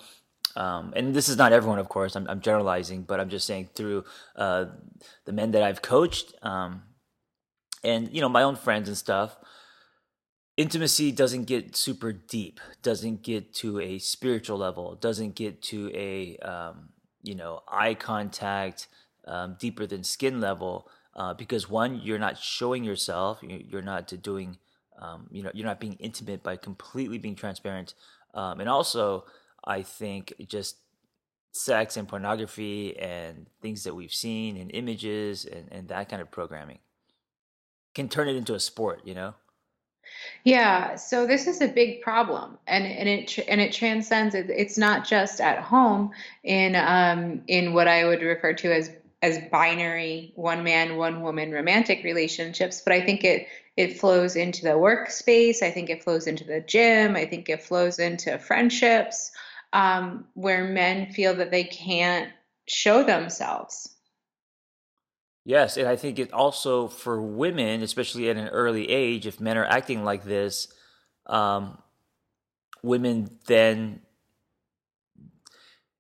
Um, 0.55 0.93
and 0.95 1.13
this 1.13 1.29
is 1.29 1.37
not 1.37 1.53
everyone, 1.53 1.77
of 1.77 1.89
course. 1.89 2.15
I'm, 2.15 2.27
I'm 2.27 2.41
generalizing, 2.41 3.03
but 3.03 3.19
I'm 3.19 3.29
just 3.29 3.45
saying 3.45 3.69
through 3.75 4.03
uh, 4.35 4.65
the 5.25 5.31
men 5.31 5.51
that 5.51 5.61
I've 5.61 5.83
coached, 5.83 6.33
um, 6.41 6.81
and 7.83 8.11
you 8.11 8.19
know 8.19 8.29
my 8.29 8.41
own 8.41 8.55
friends 8.55 8.87
and 8.87 8.97
stuff 8.97 9.37
intimacy 10.57 11.11
doesn't 11.11 11.45
get 11.45 11.75
super 11.75 12.11
deep, 12.11 12.59
doesn't 12.81 13.23
get 13.23 13.53
to 13.55 13.79
a 13.79 13.99
spiritual 13.99 14.57
level, 14.57 14.95
doesn't 14.95 15.35
get 15.35 15.61
to 15.63 15.91
a 15.93 16.37
um, 16.37 16.89
you 17.23 17.35
know 17.35 17.61
eye 17.67 17.93
contact 17.93 18.87
um, 19.27 19.55
deeper 19.59 19.85
than 19.85 20.03
skin 20.03 20.41
level 20.41 20.87
uh, 21.15 21.33
because 21.33 21.69
one, 21.69 21.99
you're 22.01 22.19
not 22.19 22.37
showing 22.37 22.83
yourself, 22.83 23.39
you're 23.41 23.81
not 23.81 24.11
doing 24.21 24.57
um, 24.99 25.27
you 25.31 25.43
know 25.43 25.51
you're 25.53 25.65
not 25.65 25.79
being 25.79 25.97
intimate 25.99 26.43
by 26.43 26.55
completely 26.55 27.17
being 27.17 27.35
transparent, 27.35 27.93
um, 28.33 28.59
and 28.59 28.69
also 28.69 29.25
I 29.63 29.81
think 29.81 30.33
just 30.47 30.77
sex 31.51 31.97
and 31.97 32.07
pornography 32.07 32.97
and 32.97 33.47
things 33.61 33.83
that 33.83 33.93
we've 33.93 34.13
seen 34.13 34.55
and 34.55 34.71
images 34.73 35.43
and, 35.43 35.67
and 35.69 35.89
that 35.89 36.07
kind 36.07 36.21
of 36.21 36.31
programming 36.31 36.79
can 37.93 38.07
turn 38.07 38.29
it 38.29 38.37
into 38.37 38.53
a 38.53 38.59
sport, 38.59 39.01
you 39.03 39.13
know. 39.13 39.33
Yeah, 40.43 40.95
so 40.95 41.27
this 41.27 41.47
is 41.47 41.61
a 41.61 41.67
big 41.67 42.01
problem, 42.01 42.57
and 42.67 42.85
and 42.85 43.07
it 43.07 43.37
and 43.47 43.61
it 43.61 43.71
transcends. 43.71 44.33
It, 44.35 44.49
it's 44.49 44.77
not 44.77 45.05
just 45.05 45.39
at 45.39 45.59
home 45.59 46.11
in 46.43 46.75
um, 46.75 47.41
in 47.47 47.73
what 47.73 47.87
I 47.87 48.05
would 48.05 48.21
refer 48.21 48.53
to 48.53 48.73
as 48.73 48.91
as 49.21 49.39
binary 49.51 50.33
one 50.35 50.63
man 50.63 50.97
one 50.97 51.21
woman 51.21 51.51
romantic 51.51 52.03
relationships, 52.03 52.81
but 52.83 52.93
I 52.93 53.05
think 53.05 53.23
it 53.23 53.47
it 53.77 53.99
flows 53.99 54.35
into 54.35 54.63
the 54.63 54.71
workspace. 54.71 55.61
I 55.61 55.71
think 55.71 55.89
it 55.89 56.03
flows 56.03 56.27
into 56.27 56.43
the 56.43 56.61
gym. 56.61 57.15
I 57.15 57.25
think 57.25 57.49
it 57.49 57.63
flows 57.63 57.99
into 57.99 58.37
friendships 58.39 59.31
um, 59.73 60.25
where 60.33 60.65
men 60.65 61.11
feel 61.11 61.35
that 61.35 61.51
they 61.51 61.63
can't 61.63 62.31
show 62.67 63.03
themselves. 63.03 63.95
Yes, 65.43 65.75
and 65.77 65.87
I 65.87 65.95
think 65.95 66.19
it 66.19 66.31
also 66.33 66.87
for 66.87 67.21
women, 67.21 67.81
especially 67.81 68.29
at 68.29 68.37
an 68.37 68.49
early 68.49 68.89
age, 68.89 69.25
if 69.25 69.39
men 69.39 69.57
are 69.57 69.65
acting 69.65 70.03
like 70.03 70.23
this, 70.23 70.67
um, 71.25 71.79
women 72.83 73.39
then 73.47 74.01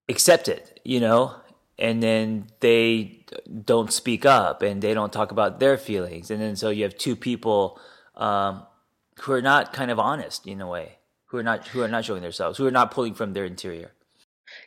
accept 0.07 0.47
it, 0.47 0.79
you 0.83 0.99
know, 0.99 1.35
and 1.79 2.03
then 2.03 2.47
they 2.59 3.25
don't 3.65 3.91
speak 3.91 4.25
up 4.25 4.61
and 4.61 4.81
they 4.81 4.93
don't 4.93 5.11
talk 5.11 5.31
about 5.31 5.59
their 5.59 5.77
feelings, 5.77 6.29
and 6.29 6.39
then 6.39 6.55
so 6.55 6.69
you 6.69 6.83
have 6.83 6.97
two 6.97 7.15
people 7.15 7.79
um, 8.15 8.63
who 9.21 9.31
are 9.33 9.41
not 9.41 9.73
kind 9.73 9.89
of 9.89 9.99
honest 9.99 10.45
in 10.45 10.61
a 10.61 10.67
way, 10.67 10.99
who 11.27 11.37
are 11.37 11.43
not 11.43 11.67
who 11.69 11.81
are 11.81 11.87
not 11.87 12.05
showing 12.05 12.21
themselves, 12.21 12.59
who 12.59 12.67
are 12.67 12.71
not 12.71 12.91
pulling 12.91 13.15
from 13.15 13.33
their 13.33 13.45
interior. 13.45 13.91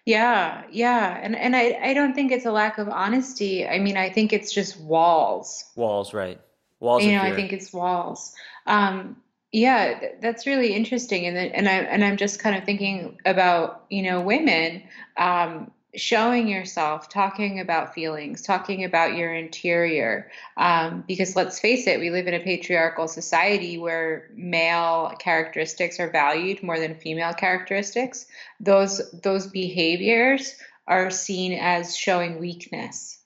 Yeah, 0.05 0.65
yeah. 0.71 1.19
And 1.23 1.37
and 1.37 1.57
I 1.57 1.79
I 1.83 1.95
don't 1.95 2.15
think 2.15 2.33
it's 2.33 2.47
a 2.47 2.53
lack 2.53 2.79
of 2.79 2.89
honesty. 2.89 3.67
I 3.67 3.79
mean, 3.79 3.97
I 3.97 4.11
think 4.11 4.33
it's 4.33 4.53
just 4.53 4.79
walls. 4.81 5.65
Walls, 5.77 6.13
right. 6.15 6.41
Walls 6.81 7.03
You 7.03 7.13
know, 7.13 7.23
I 7.23 7.35
think 7.35 7.53
it's 7.53 7.73
walls. 7.73 8.35
Um 8.67 9.17
yeah, 9.53 9.99
th- 10.01 10.13
that's 10.21 10.47
really 10.47 10.75
interesting 10.75 11.27
and 11.27 11.37
then, 11.37 11.53
and 11.53 11.69
I 11.69 11.75
and 11.75 12.05
I'm 12.05 12.17
just 12.17 12.41
kind 12.41 12.57
of 12.57 12.65
thinking 12.65 13.19
about, 13.25 13.85
you 13.89 14.03
know, 14.03 14.21
women 14.21 14.83
um 15.17 15.71
showing 15.97 16.49
yourself, 16.49 17.09
talking 17.09 17.61
about 17.61 17.95
feelings, 17.95 18.43
talking 18.43 18.85
about 18.85 19.17
your 19.17 19.35
interior. 19.35 20.31
Um, 20.57 21.05
because 21.07 21.37
let's 21.37 21.59
face 21.59 21.87
it, 21.87 22.01
we 22.01 22.11
live 22.11 22.27
in 22.27 22.35
a 22.35 22.41
patriarchal 22.41 23.09
society 23.09 23.79
where 23.79 24.31
male 24.35 25.13
characteristics 25.19 26.01
are 26.01 26.11
valued 26.11 26.63
more 26.63 26.79
than 26.79 26.95
female 26.95 27.33
characteristics. 27.33 28.27
Those 28.61 29.11
those 29.23 29.47
behaviors 29.47 30.55
are 30.87 31.11
seen 31.11 31.59
as 31.61 31.97
showing 31.97 32.39
weakness, 32.39 33.19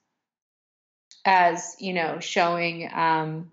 as 1.25 1.77
you 1.79 1.93
know, 1.93 2.21
showing 2.21 2.91
um, 2.93 3.51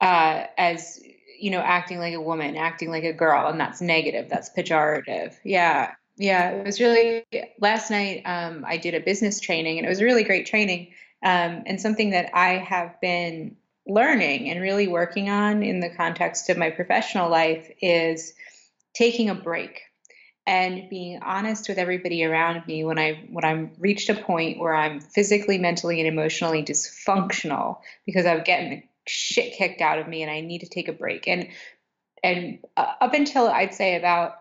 uh, 0.00 0.46
as 0.56 1.00
you 1.38 1.50
know, 1.50 1.60
acting 1.60 1.98
like 1.98 2.14
a 2.14 2.20
woman, 2.20 2.56
acting 2.56 2.90
like 2.90 3.04
a 3.04 3.12
girl, 3.12 3.48
and 3.48 3.60
that's 3.60 3.80
negative. 3.80 4.28
That's 4.28 4.50
pejorative. 4.50 5.34
Yeah. 5.44 5.92
Yeah, 6.16 6.50
it 6.50 6.66
was 6.66 6.80
really 6.80 7.24
last 7.60 7.90
night. 7.90 8.22
Um, 8.24 8.64
I 8.66 8.76
did 8.76 8.94
a 8.94 9.00
business 9.00 9.40
training, 9.40 9.78
and 9.78 9.86
it 9.86 9.90
was 9.90 10.02
really 10.02 10.24
great 10.24 10.46
training, 10.46 10.92
um, 11.22 11.64
and 11.66 11.80
something 11.80 12.10
that 12.10 12.30
I 12.34 12.58
have 12.58 13.00
been 13.00 13.56
learning 13.86 14.50
and 14.50 14.60
really 14.60 14.88
working 14.88 15.28
on 15.28 15.62
in 15.62 15.80
the 15.80 15.90
context 15.90 16.48
of 16.48 16.56
my 16.56 16.70
professional 16.70 17.28
life 17.28 17.70
is 17.82 18.32
taking 18.94 19.28
a 19.28 19.34
break 19.34 19.82
and 20.46 20.88
being 20.88 21.20
honest 21.22 21.68
with 21.68 21.78
everybody 21.78 22.24
around 22.24 22.66
me 22.66 22.84
when 22.84 22.98
I 22.98 23.26
when 23.30 23.44
I'm 23.44 23.72
reached 23.78 24.10
a 24.10 24.14
point 24.14 24.58
where 24.58 24.74
I'm 24.74 25.00
physically, 25.00 25.58
mentally, 25.58 26.00
and 26.00 26.08
emotionally 26.08 26.62
dysfunctional 26.62 27.78
because 28.06 28.26
I'm 28.26 28.44
getting 28.44 28.70
the 28.70 28.82
shit 29.06 29.54
kicked 29.54 29.80
out 29.80 29.98
of 29.98 30.08
me 30.08 30.22
and 30.22 30.30
I 30.30 30.40
need 30.40 30.60
to 30.60 30.68
take 30.68 30.88
a 30.88 30.92
break. 30.92 31.26
And 31.26 31.48
and 32.22 32.58
uh, 32.76 32.92
up 33.00 33.14
until 33.14 33.48
I'd 33.48 33.74
say 33.74 33.96
about 33.96 34.36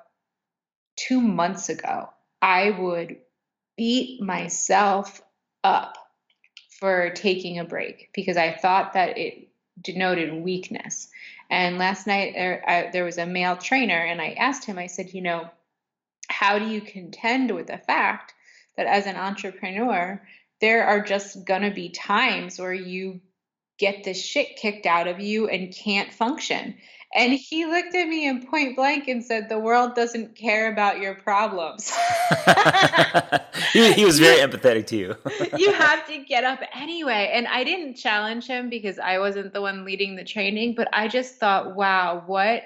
two 0.95 1.21
months 1.21 1.69
ago, 1.69 2.09
I 2.41 2.71
would 2.71 3.17
beat 3.77 4.21
myself 4.21 5.21
up 5.63 5.97
for 6.79 7.11
taking 7.11 7.59
a 7.59 7.65
break 7.65 8.09
because 8.13 8.37
I 8.37 8.53
thought 8.53 8.93
that 8.93 9.17
it 9.17 9.49
denoted 9.81 10.43
weakness. 10.43 11.09
And 11.49 11.77
last 11.77 12.07
night 12.07 12.33
there, 12.35 12.63
I, 12.67 12.89
there 12.91 13.05
was 13.05 13.17
a 13.17 13.25
male 13.25 13.55
trainer, 13.55 13.97
and 13.97 14.21
I 14.21 14.31
asked 14.31 14.65
him, 14.65 14.77
I 14.77 14.87
said, 14.87 15.13
you 15.13 15.21
know, 15.21 15.49
how 16.29 16.59
do 16.59 16.67
you 16.67 16.81
contend 16.81 17.51
with 17.51 17.67
the 17.67 17.77
fact 17.77 18.33
that 18.75 18.87
as 18.87 19.05
an 19.05 19.15
entrepreneur, 19.15 20.21
there 20.61 20.85
are 20.85 21.01
just 21.01 21.45
going 21.45 21.61
to 21.61 21.71
be 21.71 21.89
times 21.89 22.59
where 22.59 22.73
you 22.73 23.21
get 23.77 24.03
the 24.03 24.13
shit 24.13 24.55
kicked 24.55 24.85
out 24.85 25.07
of 25.07 25.19
you 25.19 25.47
and 25.47 25.75
can't 25.75 26.13
function. 26.13 26.75
And 27.15 27.33
he 27.33 27.65
looked 27.65 27.93
at 27.93 28.07
me 28.07 28.27
in 28.27 28.45
point 28.45 28.75
blank 28.75 29.07
and 29.07 29.23
said, 29.23 29.47
The 29.47 29.59
world 29.59 29.93
doesn't 29.95 30.35
care 30.35 30.71
about 30.71 30.99
your 30.99 31.13
problems. 31.13 31.95
he, 33.71 33.93
he, 33.93 34.05
was 34.05 34.19
very 34.19 34.37
empathetic 34.37 34.87
to 34.87 34.95
you. 34.95 35.15
you 35.57 35.71
have 35.73 36.07
to 36.07 36.23
get 36.23 36.43
up 36.43 36.59
anyway. 36.73 37.31
And 37.33 37.47
I 37.47 37.63
didn't 37.63 37.95
challenge 37.95 38.47
him 38.47 38.69
because 38.69 38.97
I 38.97 39.19
wasn't 39.19 39.53
the 39.53 39.61
one 39.61 39.85
leading 39.85 40.15
the 40.15 40.23
training, 40.23 40.73
but 40.75 40.87
I 40.91 41.07
just 41.07 41.35
thought, 41.35 41.75
wow, 41.75 42.23
what 42.25 42.63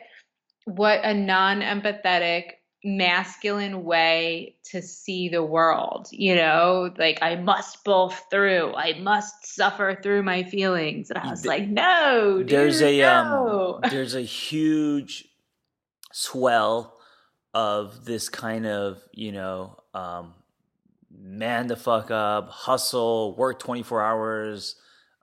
what 0.65 0.99
a 1.03 1.13
non-empathetic 1.13 2.56
masculine 2.83 3.83
way 3.83 4.55
to 4.63 4.81
see 4.81 5.29
the 5.29 5.43
world 5.43 6.07
you 6.11 6.35
know? 6.35 6.93
Like 6.97 7.19
i 7.21 7.35
must 7.35 7.83
pull 7.83 8.09
through. 8.09 8.73
I 8.75 8.99
must 8.99 9.45
suffer 9.45 9.97
through 10.01 10.23
my 10.23 10.43
feelings. 10.43 11.09
And 11.09 11.19
i 11.19 11.29
was 11.29 11.45
like 11.45 11.67
no 11.67 12.37
dude, 12.39 12.49
there's 12.49 12.81
a 12.81 12.99
no. 12.99 13.79
um 13.83 13.89
there's 13.89 14.15
a 14.15 14.21
huge 14.21 15.25
swell 16.13 16.97
of 17.53 18.05
this 18.05 18.29
kind 18.29 18.65
of 18.65 19.01
you 19.13 19.31
know 19.31 19.77
um 19.93 20.33
man 21.11 21.67
the 21.67 21.75
fuck 21.75 22.11
up 22.11 22.49
hustle 22.49 23.35
work 23.35 23.59
24 23.59 24.01
hours 24.03 24.75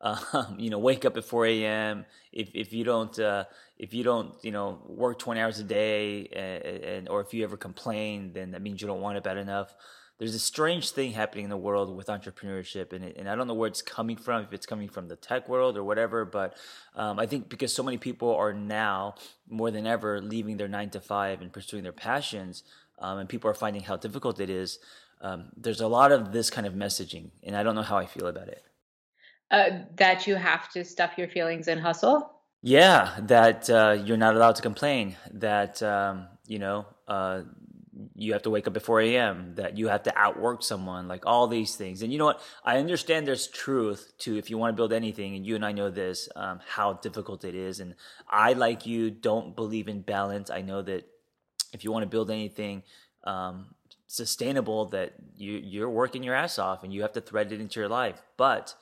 um, 0.04 0.54
you 0.58 0.70
know 0.70 0.78
wake 0.78 1.04
up 1.04 1.16
at 1.16 1.24
4 1.24 1.46
a.m 1.46 2.06
if 2.32 2.50
if 2.54 2.72
you 2.72 2.84
don't 2.84 3.18
uh 3.18 3.44
if 3.78 3.92
you 3.92 4.04
don't, 4.04 4.34
you 4.42 4.52
know, 4.52 4.80
work 4.86 5.18
20 5.18 5.40
hours 5.40 5.58
a 5.58 5.64
day 5.64 6.26
and, 6.32 6.84
and, 6.84 7.08
or 7.08 7.20
if 7.20 7.34
you 7.34 7.42
ever 7.44 7.56
complain, 7.56 8.32
then 8.32 8.52
that 8.52 8.62
means 8.62 8.80
you 8.80 8.86
don't 8.86 9.00
want 9.00 9.16
it 9.16 9.24
bad 9.24 9.36
enough. 9.36 9.74
There's 10.18 10.34
a 10.34 10.38
strange 10.38 10.90
thing 10.90 11.10
happening 11.10 11.44
in 11.44 11.50
the 11.50 11.56
world 11.56 11.94
with 11.94 12.06
entrepreneurship, 12.06 12.92
and, 12.92 13.04
it, 13.04 13.16
and 13.18 13.28
I 13.28 13.34
don't 13.34 13.48
know 13.48 13.54
where 13.54 13.66
it's 13.66 13.82
coming 13.82 14.16
from, 14.16 14.44
if 14.44 14.52
it's 14.52 14.64
coming 14.64 14.88
from 14.88 15.08
the 15.08 15.16
tech 15.16 15.48
world 15.48 15.76
or 15.76 15.82
whatever, 15.82 16.24
but 16.24 16.56
um, 16.94 17.18
I 17.18 17.26
think 17.26 17.48
because 17.48 17.74
so 17.74 17.82
many 17.82 17.98
people 17.98 18.32
are 18.32 18.52
now 18.52 19.16
more 19.48 19.72
than 19.72 19.88
ever 19.88 20.20
leaving 20.20 20.56
their 20.56 20.68
nine 20.68 20.90
to 20.90 21.00
five 21.00 21.42
and 21.42 21.52
pursuing 21.52 21.82
their 21.82 21.92
passions, 21.92 22.62
um, 23.00 23.18
and 23.18 23.28
people 23.28 23.50
are 23.50 23.54
finding 23.54 23.82
how 23.82 23.96
difficult 23.96 24.38
it 24.38 24.50
is. 24.50 24.78
Um, 25.20 25.46
there's 25.56 25.80
a 25.80 25.88
lot 25.88 26.12
of 26.12 26.30
this 26.30 26.48
kind 26.48 26.66
of 26.66 26.74
messaging, 26.74 27.30
and 27.42 27.56
I 27.56 27.64
don't 27.64 27.74
know 27.74 27.82
how 27.82 27.98
I 27.98 28.06
feel 28.06 28.28
about 28.28 28.46
it. 28.46 28.62
Uh, 29.50 29.80
that 29.96 30.26
you 30.26 30.34
have 30.36 30.70
to 30.72 30.84
stuff 30.84 31.12
your 31.16 31.28
feelings 31.28 31.68
and 31.68 31.80
hustle. 31.80 32.30
Yeah, 32.62 33.14
that 33.24 33.68
uh, 33.68 33.98
you're 34.04 34.16
not 34.16 34.34
allowed 34.34 34.56
to 34.56 34.62
complain. 34.62 35.16
That 35.34 35.82
um, 35.82 36.28
you 36.46 36.58
know 36.58 36.86
uh, 37.06 37.42
you 38.14 38.32
have 38.32 38.42
to 38.42 38.50
wake 38.50 38.66
up 38.66 38.76
at 38.76 38.82
4 38.82 39.02
a.m. 39.02 39.54
That 39.56 39.76
you 39.76 39.88
have 39.88 40.02
to 40.04 40.18
outwork 40.18 40.62
someone. 40.62 41.08
Like 41.08 41.26
all 41.26 41.46
these 41.46 41.76
things. 41.76 42.02
And 42.02 42.10
you 42.10 42.18
know 42.18 42.24
what? 42.24 42.40
I 42.64 42.78
understand 42.78 43.26
there's 43.26 43.46
truth 43.46 44.12
to 44.20 44.38
if 44.38 44.48
you 44.48 44.56
want 44.56 44.72
to 44.72 44.76
build 44.76 44.92
anything, 44.92 45.36
and 45.36 45.46
you 45.46 45.56
and 45.56 45.64
I 45.64 45.72
know 45.72 45.90
this 45.90 46.28
um, 46.34 46.60
how 46.66 46.94
difficult 46.94 47.44
it 47.44 47.54
is. 47.54 47.80
And 47.80 47.94
I, 48.28 48.54
like 48.54 48.86
you, 48.86 49.10
don't 49.10 49.54
believe 49.54 49.88
in 49.88 50.00
balance. 50.00 50.48
I 50.50 50.62
know 50.62 50.80
that 50.82 51.06
if 51.74 51.84
you 51.84 51.92
want 51.92 52.04
to 52.04 52.08
build 52.08 52.30
anything. 52.30 52.82
Um, 53.24 53.74
sustainable 54.06 54.84
that 54.86 55.14
you 55.34 55.52
you're 55.52 55.90
working 55.90 56.22
your 56.22 56.34
ass 56.34 56.58
off 56.58 56.84
and 56.84 56.92
you 56.92 57.02
have 57.02 57.12
to 57.12 57.20
thread 57.20 57.50
it 57.50 57.60
into 57.60 57.80
your 57.80 57.88
life 57.88 58.22
but 58.36 58.74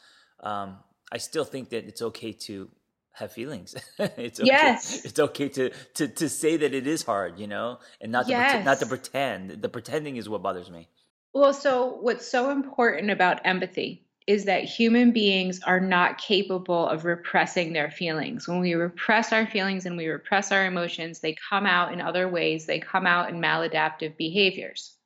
um, 0.42 0.76
i 1.10 1.18
still 1.18 1.44
think 1.44 1.70
that 1.70 1.84
it's 1.84 2.02
okay 2.02 2.32
to 2.32 2.68
have 3.12 3.32
feelings 3.32 3.74
it's 3.98 4.40
okay, 4.40 4.46
yes 4.46 5.04
it's 5.04 5.18
okay 5.18 5.48
to, 5.48 5.70
to 5.94 6.08
to 6.08 6.28
say 6.28 6.56
that 6.56 6.72
it 6.72 6.86
is 6.86 7.02
hard 7.02 7.38
you 7.38 7.46
know 7.46 7.78
and 8.00 8.10
not 8.10 8.24
to 8.24 8.30
yes. 8.30 8.50
pretend, 8.50 8.64
not 8.64 8.78
to 8.78 8.86
pretend 8.86 9.62
the 9.62 9.68
pretending 9.68 10.16
is 10.16 10.28
what 10.28 10.42
bothers 10.42 10.70
me 10.70 10.88
well 11.34 11.52
so 11.52 11.98
what's 12.00 12.26
so 12.26 12.50
important 12.50 13.10
about 13.10 13.44
empathy 13.44 14.04
is 14.26 14.44
that 14.44 14.64
human 14.64 15.10
beings 15.10 15.60
are 15.64 15.80
not 15.80 16.18
capable 16.18 16.86
of 16.88 17.04
repressing 17.04 17.72
their 17.72 17.90
feelings. 17.90 18.46
When 18.46 18.60
we 18.60 18.74
repress 18.74 19.32
our 19.32 19.46
feelings 19.46 19.86
and 19.86 19.96
we 19.96 20.06
repress 20.06 20.52
our 20.52 20.66
emotions, 20.66 21.20
they 21.20 21.36
come 21.50 21.66
out 21.66 21.92
in 21.92 22.00
other 22.00 22.28
ways. 22.28 22.66
They 22.66 22.78
come 22.78 23.06
out 23.06 23.30
in 23.30 23.40
maladaptive 23.40 24.16
behaviors. 24.16 24.96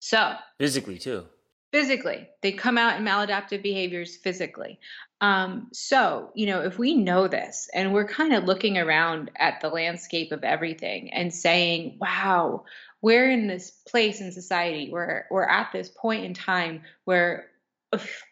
So, 0.00 0.34
physically 0.58 0.98
too. 0.98 1.24
Physically, 1.72 2.28
they 2.42 2.52
come 2.52 2.78
out 2.78 2.96
in 2.98 3.04
maladaptive 3.04 3.62
behaviors 3.62 4.16
physically. 4.16 4.78
Um, 5.20 5.68
so, 5.72 6.30
you 6.34 6.46
know, 6.46 6.60
if 6.60 6.78
we 6.78 6.94
know 6.94 7.28
this 7.28 7.68
and 7.74 7.92
we're 7.92 8.06
kind 8.08 8.34
of 8.34 8.44
looking 8.44 8.78
around 8.78 9.30
at 9.36 9.60
the 9.60 9.68
landscape 9.68 10.32
of 10.32 10.44
everything 10.44 11.12
and 11.12 11.34
saying, 11.34 11.98
wow, 12.00 12.64
we're 13.02 13.30
in 13.30 13.46
this 13.46 13.70
place 13.70 14.20
in 14.20 14.32
society 14.32 14.90
where 14.90 15.26
we're 15.30 15.48
at 15.48 15.70
this 15.72 15.88
point 15.88 16.24
in 16.24 16.34
time 16.34 16.82
where 17.04 17.48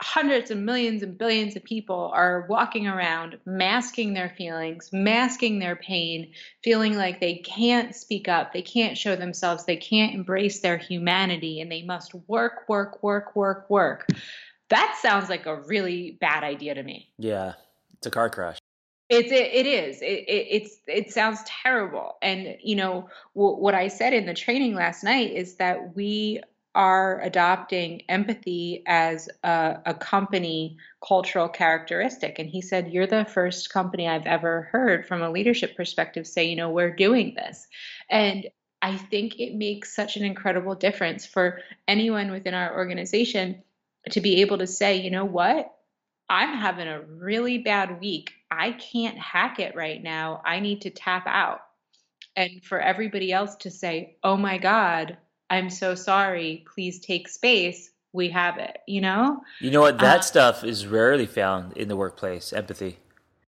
hundreds 0.01 0.51
and 0.51 0.67
millions 0.67 1.03
and 1.03 1.17
billions 1.17 1.57
of 1.57 1.65
people 1.65 2.11
are 2.15 2.47
walking 2.49 2.87
around 2.87 3.39
masking 3.47 4.13
their 4.13 4.29
feelings, 4.31 4.91
masking 4.93 5.59
their 5.59 5.77
pain, 5.77 6.33
feeling 6.63 6.97
like 6.97 7.21
they 7.21 7.37
can't 7.37 7.95
speak 7.95 8.29
up, 8.29 8.53
they 8.53 8.63
can't 8.63 8.99
show 8.99 9.17
themselves, 9.17 9.65
they 9.65 9.77
can't 9.77 10.15
embrace 10.15 10.61
their 10.61 10.77
humanity, 10.77 11.61
and 11.61 11.71
they 11.71 11.83
must 11.83 12.15
work, 12.27 12.69
work, 12.69 13.03
work, 13.03 13.35
work, 13.37 13.71
work. 13.71 14.09
That 14.71 14.99
sounds 15.01 15.29
like 15.29 15.47
a 15.47 15.61
really 15.63 16.19
bad 16.21 16.43
idea 16.43 16.75
to 16.75 16.83
me. 16.83 17.13
Yeah, 17.19 17.55
it's 17.97 18.07
a 18.07 18.11
car 18.11 18.31
crash. 18.31 18.59
It's 19.11 19.31
it, 19.31 19.53
it 19.53 19.67
is 19.67 20.01
it, 20.01 20.25
it 20.27 20.47
it's 20.51 20.77
it 20.87 21.13
sounds 21.13 21.41
terrible 21.45 22.17
and 22.23 22.57
you 22.63 22.75
know 22.75 23.11
w- 23.37 23.57
what 23.57 23.75
I 23.75 23.89
said 23.89 24.15
in 24.15 24.25
the 24.25 24.33
training 24.33 24.75
last 24.75 25.05
night 25.05 25.31
is 25.33 25.57
that 25.57 25.95
we 25.95 26.41
are 26.75 27.21
adopting 27.21 28.03
empathy 28.09 28.83
as 28.87 29.29
a, 29.43 29.77
a, 29.87 29.95
company 29.95 30.77
cultural 31.07 31.49
characteristic. 31.49 32.39
And 32.39 32.49
he 32.49 32.61
said, 32.61 32.93
You're 32.93 33.07
the 33.07 33.25
first 33.25 33.71
company 33.71 34.09
I've 34.09 34.27
ever 34.27 34.69
heard 34.73 35.07
from 35.07 35.23
a 35.23 35.31
leadership 35.31 35.77
perspective 35.77 36.27
say, 36.27 36.45
you 36.45 36.57
know, 36.57 36.71
we're 36.71 36.95
doing 36.95 37.35
this. 37.35 37.67
And 38.11 38.49
I 38.83 38.97
think 38.97 39.39
it 39.39 39.55
makes 39.55 39.95
such 39.95 40.17
an 40.17 40.25
incredible 40.25 40.75
difference 40.75 41.25
for 41.25 41.61
anyone 41.87 42.31
within 42.31 42.55
our 42.55 42.77
organization 42.77 43.63
to 44.11 44.21
be 44.21 44.43
able 44.43 44.59
to 44.59 44.67
say, 44.67 44.97
you 44.97 45.11
know 45.11 45.25
what? 45.25 45.73
I'm 46.29 46.59
having 46.59 46.89
a 46.89 47.01
really 47.01 47.59
bad 47.59 48.01
week. 48.01 48.33
I 48.51 48.73
can't 48.73 49.19
hack 49.19 49.59
it 49.59 49.75
right 49.75 50.03
now. 50.03 50.43
I 50.45 50.61
need 50.61 50.83
to 50.83 50.91
tap 50.91 51.27
out. 51.27 51.61
And 52.37 52.65
for 52.65 52.81
everybody 52.81 53.33
else 53.33 53.57
to 53.57 53.71
say, 53.71 54.17
oh 54.23 54.37
my 54.37 54.59
God, 54.59 55.19
I'm 55.51 55.71
so 55.71 55.95
sorry, 55.95 56.65
please 56.73 57.01
take 57.01 57.29
space, 57.29 57.91
we 58.13 58.31
have 58.31 58.59
it, 58.59 58.79
you 58.87 59.01
know? 59.01 59.43
You 59.61 59.71
know 59.71 59.81
what? 59.81 59.99
That 59.99 60.21
uh, 60.21 60.23
stuff 60.23 60.65
is 60.65 60.87
rarely 60.87 61.27
found 61.27 61.77
in 61.77 61.89
the 61.89 61.97
workplace, 61.97 62.53
empathy. 62.53 62.99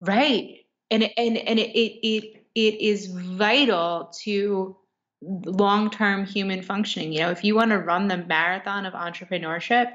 Right. 0.00 0.64
And 0.90 1.04
and 1.16 1.36
and 1.38 1.58
it 1.58 1.70
it 1.76 2.44
it 2.54 2.80
is 2.80 3.06
vital 3.06 4.12
to 4.22 4.76
long-term 5.22 6.26
human 6.26 6.62
functioning. 6.62 7.12
You 7.12 7.20
know, 7.20 7.30
if 7.30 7.44
you 7.44 7.54
want 7.54 7.70
to 7.70 7.78
run 7.78 8.08
the 8.08 8.18
marathon 8.18 8.86
of 8.86 8.94
entrepreneurship 8.94 9.92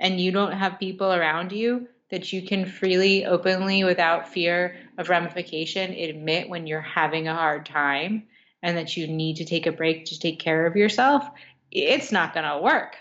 and 0.00 0.20
you 0.20 0.32
don't 0.32 0.52
have 0.52 0.78
people 0.78 1.12
around 1.12 1.52
you 1.52 1.88
that 2.10 2.32
you 2.32 2.42
can 2.42 2.66
freely, 2.66 3.24
openly, 3.24 3.84
without 3.84 4.28
fear 4.28 4.76
of 4.98 5.08
ramification, 5.08 5.92
admit 5.92 6.48
when 6.48 6.66
you're 6.66 6.80
having 6.80 7.26
a 7.26 7.34
hard 7.34 7.64
time 7.64 8.24
and 8.62 8.76
that 8.76 8.96
you 8.96 9.06
need 9.06 9.36
to 9.36 9.44
take 9.44 9.66
a 9.66 9.72
break 9.72 10.06
to 10.06 10.18
take 10.18 10.38
care 10.38 10.66
of 10.66 10.76
yourself, 10.76 11.28
it's 11.70 12.12
not 12.12 12.34
going 12.34 12.46
to 12.46 12.62
work. 12.62 12.96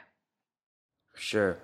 Sure. 1.15 1.57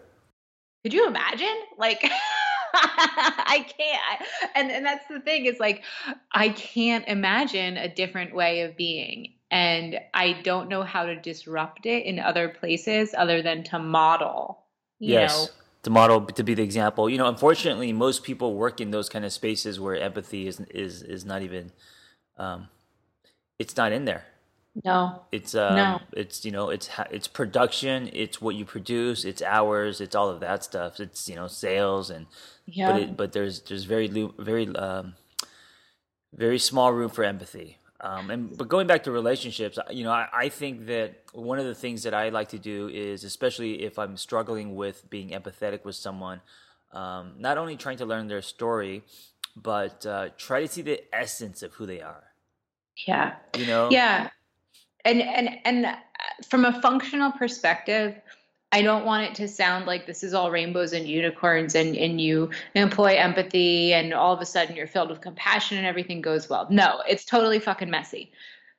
Could 0.84 0.94
you 0.94 1.08
imagine? 1.08 1.56
Like, 1.78 2.04
I 2.74 3.66
can't. 3.78 4.30
And, 4.56 4.72
and 4.72 4.86
that's 4.86 5.08
the 5.08 5.20
thing 5.20 5.46
is 5.46 5.60
like, 5.60 5.84
I 6.32 6.50
can't 6.50 7.08
imagine 7.08 7.78
a 7.78 7.94
different 7.94 8.36
way 8.36 8.62
of 8.62 8.78
being. 8.78 9.34
And 9.50 10.00
I 10.14 10.34
don't 10.44 10.70
know 10.70 10.84
how 10.84 11.06
to 11.06 11.16
disrupt 11.16 11.86
it 11.86 12.06
in 12.06 12.20
other 12.20 12.50
places 12.50 13.16
other 13.18 13.42
than 13.42 13.64
to 13.66 13.80
model, 13.80 14.66
you 15.00 15.14
yes. 15.14 15.48
know 15.48 15.54
to 15.84 15.90
model 15.90 16.26
to 16.26 16.44
be 16.44 16.54
the 16.54 16.64
example. 16.64 17.10
You 17.10 17.18
know, 17.18 17.28
unfortunately, 17.28 17.94
most 17.94 18.24
people 18.24 18.56
work 18.56 18.82
in 18.82 18.92
those 18.92 19.08
kind 19.08 19.24
of 19.24 19.32
spaces 19.32 19.80
where 19.80 19.96
empathy 19.96 20.48
is 20.48 20.60
is 20.72 21.02
is 21.02 21.24
not 21.24 21.42
even 21.44 21.72
um, 22.38 22.68
it's 23.60 23.76
not 23.76 23.92
in 23.92 24.06
there. 24.06 24.26
No. 24.84 25.24
It's 25.32 25.56
um, 25.56 25.76
no. 25.76 26.00
It's 26.14 26.46
you 26.46 26.52
know 26.52 26.70
it's 26.70 26.90
it's 27.10 27.28
production. 27.28 28.10
It's 28.14 28.42
what 28.42 28.56
you 28.56 28.66
produce. 28.66 29.26
It's 29.26 29.42
hours. 29.42 30.00
It's 30.02 30.16
all 30.16 30.30
of 30.30 30.40
that 30.42 30.64
stuff. 30.64 31.00
It's 31.00 31.28
you 31.28 31.36
know 31.36 31.48
sales 31.48 32.10
and 32.10 32.28
yeah. 32.66 32.92
But 32.92 33.02
it, 33.02 33.18
but 33.18 33.32
there's 33.34 33.62
there's 33.62 33.86
very 33.86 34.08
very 34.38 34.68
um, 34.76 35.16
very 36.34 36.60
small 36.60 36.94
room 36.94 37.10
for 37.10 37.24
empathy. 37.24 37.78
Um, 38.00 38.30
and 38.30 38.56
but 38.56 38.68
going 38.68 38.86
back 38.86 39.04
to 39.06 39.12
relationships, 39.12 39.80
you 39.90 40.04
know, 40.04 40.12
I, 40.12 40.28
I 40.32 40.50
think 40.50 40.86
that 40.86 41.24
one 41.34 41.58
of 41.58 41.66
the 41.66 41.74
things 41.74 42.04
that 42.04 42.14
I 42.14 42.30
like 42.30 42.50
to 42.50 42.60
do 42.60 42.90
is, 42.90 43.24
especially 43.24 43.84
if 43.84 43.98
I'm 43.98 44.18
struggling 44.18 44.76
with 44.76 45.10
being 45.10 45.30
empathetic 45.30 45.84
with 45.84 45.96
someone, 45.96 46.42
um, 46.94 47.34
not 47.40 47.58
only 47.58 47.76
trying 47.76 47.98
to 47.98 48.06
learn 48.06 48.28
their 48.28 48.44
story, 48.44 49.04
but 49.56 50.06
uh, 50.06 50.30
try 50.38 50.62
to 50.62 50.68
see 50.68 50.84
the 50.84 51.04
essence 51.12 51.64
of 51.64 51.74
who 51.74 51.88
they 51.88 52.02
are. 52.02 52.27
Yeah. 53.06 53.36
You 53.58 53.66
know? 53.66 53.90
Yeah. 53.92 54.30
And 55.06 55.22
and 55.22 55.50
and 55.66 55.86
uh, 55.86 55.96
from 56.48 56.66
a 56.66 56.82
functional 56.82 57.32
perspective, 57.32 58.16
I 58.72 58.82
don't 58.82 59.06
want 59.06 59.30
it 59.30 59.36
to 59.36 59.48
sound 59.48 59.86
like 59.86 60.06
this 60.06 60.24
is 60.24 60.34
all 60.34 60.52
rainbows 60.52 60.92
and 60.92 61.08
unicorns 61.08 61.74
and, 61.76 61.96
and 61.96 62.20
you 62.20 62.50
employ 62.76 63.16
empathy 63.16 63.94
and 63.94 64.14
all 64.14 64.34
of 64.34 64.42
a 64.42 64.46
sudden 64.46 64.76
you're 64.76 64.88
filled 64.88 65.10
with 65.10 65.22
compassion 65.22 65.78
and 65.78 65.88
everything 65.88 66.22
goes 66.22 66.50
well. 66.50 66.68
No, 66.70 67.02
it's 67.08 67.24
totally 67.24 67.60
fucking 67.60 67.90
messy. 67.90 68.32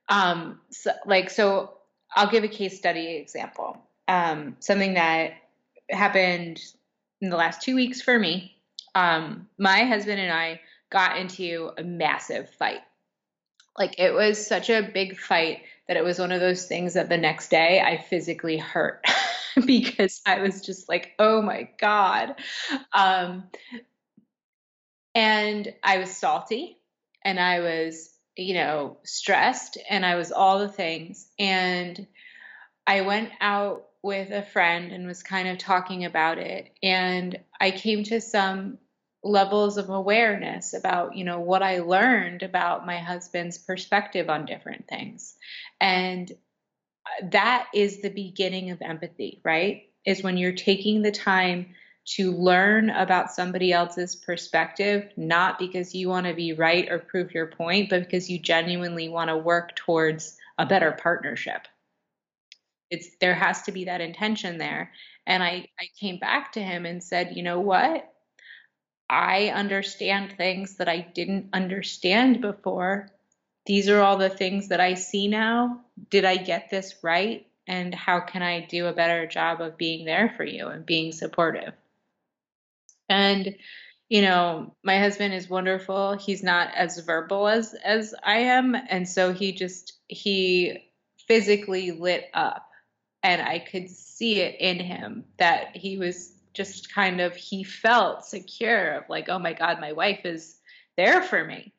Um, 0.09 0.59
so, 0.69 0.91
like, 1.05 1.29
so 1.29 1.77
I'll 2.15 2.29
give 2.29 2.43
a 2.43 2.47
case 2.47 2.77
study 2.77 3.15
example. 3.15 3.77
Um, 4.07 4.55
something 4.59 4.93
that 4.93 5.33
happened 5.89 6.61
in 7.21 7.29
the 7.29 7.37
last 7.37 7.61
two 7.61 7.75
weeks 7.75 8.01
for 8.01 8.19
me. 8.19 8.55
Um, 8.93 9.47
my 9.57 9.85
husband 9.85 10.19
and 10.19 10.31
I 10.31 10.61
got 10.91 11.17
into 11.17 11.71
a 11.77 11.83
massive 11.83 12.49
fight. 12.49 12.81
Like 13.79 13.97
it 13.97 14.13
was 14.13 14.45
such 14.45 14.69
a 14.69 14.83
big 14.93 15.17
fight 15.17 15.61
that 15.87 15.97
it 15.97 16.03
was 16.03 16.19
one 16.19 16.33
of 16.33 16.41
those 16.41 16.65
things 16.65 16.93
that 16.93 17.09
the 17.09 17.17
next 17.17 17.49
day 17.49 17.81
I 17.81 17.97
physically 17.97 18.57
hurt 18.57 19.03
because 19.65 20.21
I 20.25 20.41
was 20.41 20.61
just 20.61 20.89
like, 20.89 21.13
oh 21.17 21.41
my 21.41 21.69
God. 21.79 22.35
Um, 22.93 23.45
and 25.15 25.73
I 25.81 25.97
was 25.97 26.15
salty 26.15 26.77
and 27.23 27.39
I 27.39 27.61
was, 27.61 28.11
you 28.35 28.53
know, 28.53 28.97
stressed 29.03 29.77
and 29.89 30.05
I 30.05 30.15
was 30.15 30.31
all 30.31 30.59
the 30.59 30.69
things. 30.69 31.27
And 31.39 32.05
I 32.85 33.01
went 33.01 33.31
out 33.41 33.85
with 34.03 34.31
a 34.31 34.43
friend 34.43 34.91
and 34.91 35.07
was 35.07 35.23
kind 35.23 35.47
of 35.47 35.57
talking 35.57 36.05
about 36.05 36.37
it. 36.37 36.69
And 36.83 37.39
I 37.59 37.71
came 37.71 38.03
to 38.05 38.21
some 38.21 38.77
levels 39.23 39.77
of 39.77 39.89
awareness 39.89 40.73
about 40.73 41.15
you 41.15 41.25
know 41.25 41.39
what 41.39 41.61
i 41.61 41.79
learned 41.79 42.41
about 42.41 42.85
my 42.85 42.97
husband's 42.97 43.57
perspective 43.57 44.29
on 44.29 44.45
different 44.45 44.87
things. 44.87 45.35
And 45.81 46.31
that 47.23 47.67
is 47.73 48.01
the 48.01 48.09
beginning 48.09 48.71
of 48.71 48.81
empathy 48.81 49.41
right? 49.43 49.83
Is 50.05 50.23
when 50.23 50.37
you're 50.37 50.53
taking 50.53 51.01
the 51.01 51.11
time 51.11 51.75
to 52.05 52.31
learn 52.31 52.89
about 52.89 53.31
somebody 53.31 53.73
else's 53.73 54.15
perspective 54.15 55.11
not 55.17 55.59
because 55.59 55.93
you 55.93 56.07
want 56.07 56.25
to 56.25 56.33
be 56.33 56.53
right 56.53 56.89
or 56.89 56.97
prove 56.97 57.33
your 57.33 57.47
point 57.47 57.89
but 57.89 58.01
because 58.03 58.29
you 58.29 58.39
genuinely 58.39 59.09
want 59.09 59.29
to 59.29 59.37
work 59.37 59.75
towards 59.75 60.37
a 60.57 60.65
better 60.65 60.91
partnership. 60.91 61.67
It's 62.89 63.17
there 63.19 63.35
has 63.35 63.63
to 63.63 63.71
be 63.71 63.85
that 63.85 64.01
intention 64.01 64.57
there. 64.57 64.91
And 65.27 65.43
i 65.43 65.67
i 65.77 65.87
came 65.99 66.19
back 66.19 66.53
to 66.53 66.61
him 66.61 66.85
and 66.85 67.03
said 67.03 67.35
you 67.35 67.43
know 67.43 67.59
what 67.59 68.09
I 69.09 69.49
understand 69.49 70.33
things 70.33 70.77
that 70.77 70.87
I 70.87 70.99
didn't 70.99 71.49
understand 71.53 72.41
before. 72.41 73.09
These 73.65 73.89
are 73.89 74.01
all 74.01 74.17
the 74.17 74.29
things 74.29 74.69
that 74.69 74.79
I 74.79 74.93
see 74.93 75.27
now. 75.27 75.81
Did 76.09 76.25
I 76.25 76.37
get 76.37 76.69
this 76.69 76.95
right? 77.01 77.45
And 77.67 77.93
how 77.93 78.19
can 78.19 78.41
I 78.41 78.65
do 78.65 78.87
a 78.87 78.93
better 78.93 79.27
job 79.27 79.61
of 79.61 79.77
being 79.77 80.05
there 80.05 80.33
for 80.37 80.43
you 80.43 80.67
and 80.67 80.85
being 80.85 81.11
supportive? 81.11 81.73
And 83.07 83.55
you 84.09 84.23
know, 84.23 84.73
my 84.83 84.97
husband 84.97 85.35
is 85.35 85.49
wonderful. 85.49 86.17
He's 86.17 86.41
not 86.41 86.73
as 86.73 86.97
verbal 86.99 87.47
as 87.47 87.75
as 87.75 88.15
I 88.23 88.39
am, 88.39 88.75
and 88.75 89.07
so 89.07 89.33
he 89.33 89.51
just 89.51 89.99
he 90.07 90.79
physically 91.27 91.91
lit 91.91 92.25
up 92.33 92.69
and 93.21 93.41
I 93.41 93.59
could 93.59 93.89
see 93.89 94.41
it 94.41 94.59
in 94.59 94.79
him 94.79 95.25
that 95.37 95.75
he 95.75 95.97
was 95.97 96.33
just 96.53 96.93
kind 96.93 97.21
of 97.21 97.35
he 97.35 97.63
felt 97.63 98.25
secure 98.25 98.95
of 98.95 99.09
like, 99.09 99.29
"Oh 99.29 99.39
my 99.39 99.53
god, 99.53 99.79
my 99.79 99.93
wife 99.93 100.25
is 100.25 100.57
there 100.97 101.21
for 101.21 101.43
me." 101.43 101.73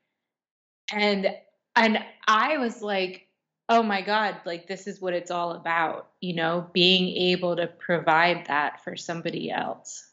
And 0.93 1.29
and 1.77 1.99
I 2.27 2.59
was 2.59 2.83
like, 2.83 3.29
"Oh 3.69 3.83
my 3.83 4.03
god, 4.03 4.37
like 4.45 4.67
this 4.67 4.87
is 4.87 5.01
what 5.01 5.15
it's 5.15 5.31
all 5.31 5.53
about." 5.53 6.11
You 6.21 6.35
know, 6.35 6.69
being 6.73 7.09
able 7.31 7.57
to 7.57 7.67
provide 7.67 8.47
that 8.47 8.83
for 8.85 8.97
somebody 8.97 9.51
else. 9.51 10.11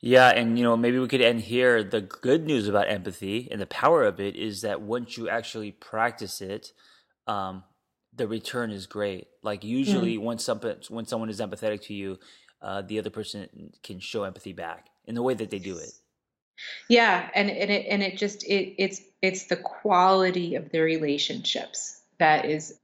Yeah, 0.00 0.30
and 0.30 0.58
you 0.58 0.64
know, 0.64 0.76
maybe 0.76 0.98
we 0.98 1.08
could 1.08 1.20
end 1.20 1.42
here. 1.42 1.84
The 1.84 2.00
good 2.00 2.46
news 2.46 2.68
about 2.68 2.88
empathy 2.88 3.48
and 3.50 3.60
the 3.60 3.66
power 3.66 4.04
of 4.04 4.18
it 4.18 4.34
is 4.34 4.62
that 4.62 4.80
once 4.80 5.18
you 5.18 5.28
actually 5.28 5.72
practice 5.72 6.40
it, 6.40 6.72
um, 7.26 7.64
the 8.14 8.26
return 8.26 8.70
is 8.70 8.86
great. 8.86 9.28
Like 9.42 9.62
usually, 9.62 10.16
mm. 10.16 10.22
once 10.22 10.42
something 10.42 10.76
when 10.88 11.04
someone 11.04 11.28
is 11.28 11.40
empathetic 11.40 11.82
to 11.82 11.94
you, 11.94 12.18
uh, 12.62 12.82
the 12.82 12.98
other 12.98 13.10
person 13.10 13.72
can 13.82 14.00
show 14.00 14.24
empathy 14.24 14.52
back 14.52 14.88
in 15.06 15.14
the 15.14 15.22
way 15.22 15.34
that 15.34 15.50
they 15.50 15.58
do 15.58 15.76
it. 15.76 15.90
Yeah, 16.88 17.30
and, 17.34 17.50
and 17.50 17.70
it 17.70 17.86
and 17.88 18.02
it 18.02 18.18
just 18.18 18.44
it 18.44 18.74
it's 18.76 19.00
it's 19.22 19.44
the 19.44 19.56
quality 19.56 20.56
of 20.56 20.70
the 20.70 20.80
relationships 20.80 22.02
that 22.18 22.44
is 22.44 22.78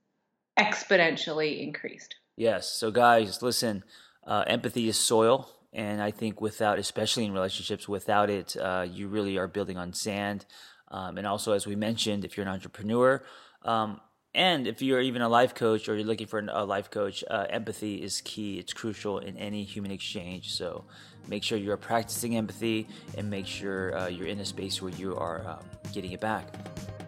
exponentially 0.58 1.62
increased. 1.62 2.14
Yes. 2.36 2.70
So 2.70 2.90
guys, 2.90 3.42
listen, 3.42 3.84
uh, 4.26 4.44
empathy 4.46 4.88
is 4.88 4.96
soil 4.96 5.50
and 5.76 6.00
I 6.00 6.10
think 6.10 6.40
without, 6.40 6.78
especially 6.78 7.26
in 7.26 7.34
relationships, 7.34 7.86
without 7.86 8.30
it, 8.30 8.56
uh, 8.56 8.86
you 8.90 9.08
really 9.08 9.36
are 9.36 9.46
building 9.46 9.76
on 9.76 9.92
sand. 9.92 10.46
Um, 10.88 11.18
and 11.18 11.26
also, 11.26 11.52
as 11.52 11.66
we 11.66 11.76
mentioned, 11.76 12.24
if 12.24 12.36
you're 12.36 12.46
an 12.46 12.52
entrepreneur, 12.52 13.22
um, 13.62 14.00
and 14.36 14.66
if 14.66 14.82
you're 14.82 15.00
even 15.00 15.22
a 15.22 15.28
life 15.28 15.54
coach 15.54 15.88
or 15.88 15.96
you're 15.96 16.04
looking 16.04 16.26
for 16.26 16.38
a 16.38 16.64
life 16.64 16.90
coach, 16.90 17.24
uh, 17.30 17.46
empathy 17.48 18.02
is 18.02 18.20
key. 18.20 18.58
It's 18.58 18.72
crucial 18.72 19.18
in 19.18 19.36
any 19.38 19.64
human 19.64 19.90
exchange. 19.90 20.52
So 20.52 20.84
make 21.26 21.42
sure 21.42 21.56
you're 21.56 21.78
practicing 21.78 22.36
empathy 22.36 22.86
and 23.16 23.28
make 23.30 23.46
sure 23.46 23.96
uh, 23.96 24.08
you're 24.08 24.28
in 24.28 24.38
a 24.40 24.44
space 24.44 24.82
where 24.82 24.92
you 24.92 25.16
are 25.16 25.44
um, 25.48 25.64
getting 25.92 26.12
it 26.12 26.20
back. 26.20 26.54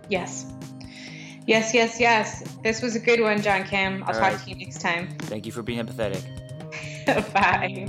Yes. 0.08 0.46
Yes, 1.46 1.74
yes, 1.74 2.00
yes. 2.00 2.56
This 2.62 2.80
was 2.80 2.96
a 2.96 3.00
good 3.00 3.20
one, 3.20 3.42
John 3.42 3.64
Kim. 3.64 4.02
I'll 4.04 4.14
All 4.14 4.20
talk 4.20 4.32
right. 4.32 4.38
to 4.38 4.50
you 4.50 4.56
next 4.56 4.80
time. 4.80 5.08
Thank 5.18 5.44
you 5.44 5.52
for 5.52 5.62
being 5.62 5.84
empathetic. 5.84 6.24
Bye. 7.32 7.88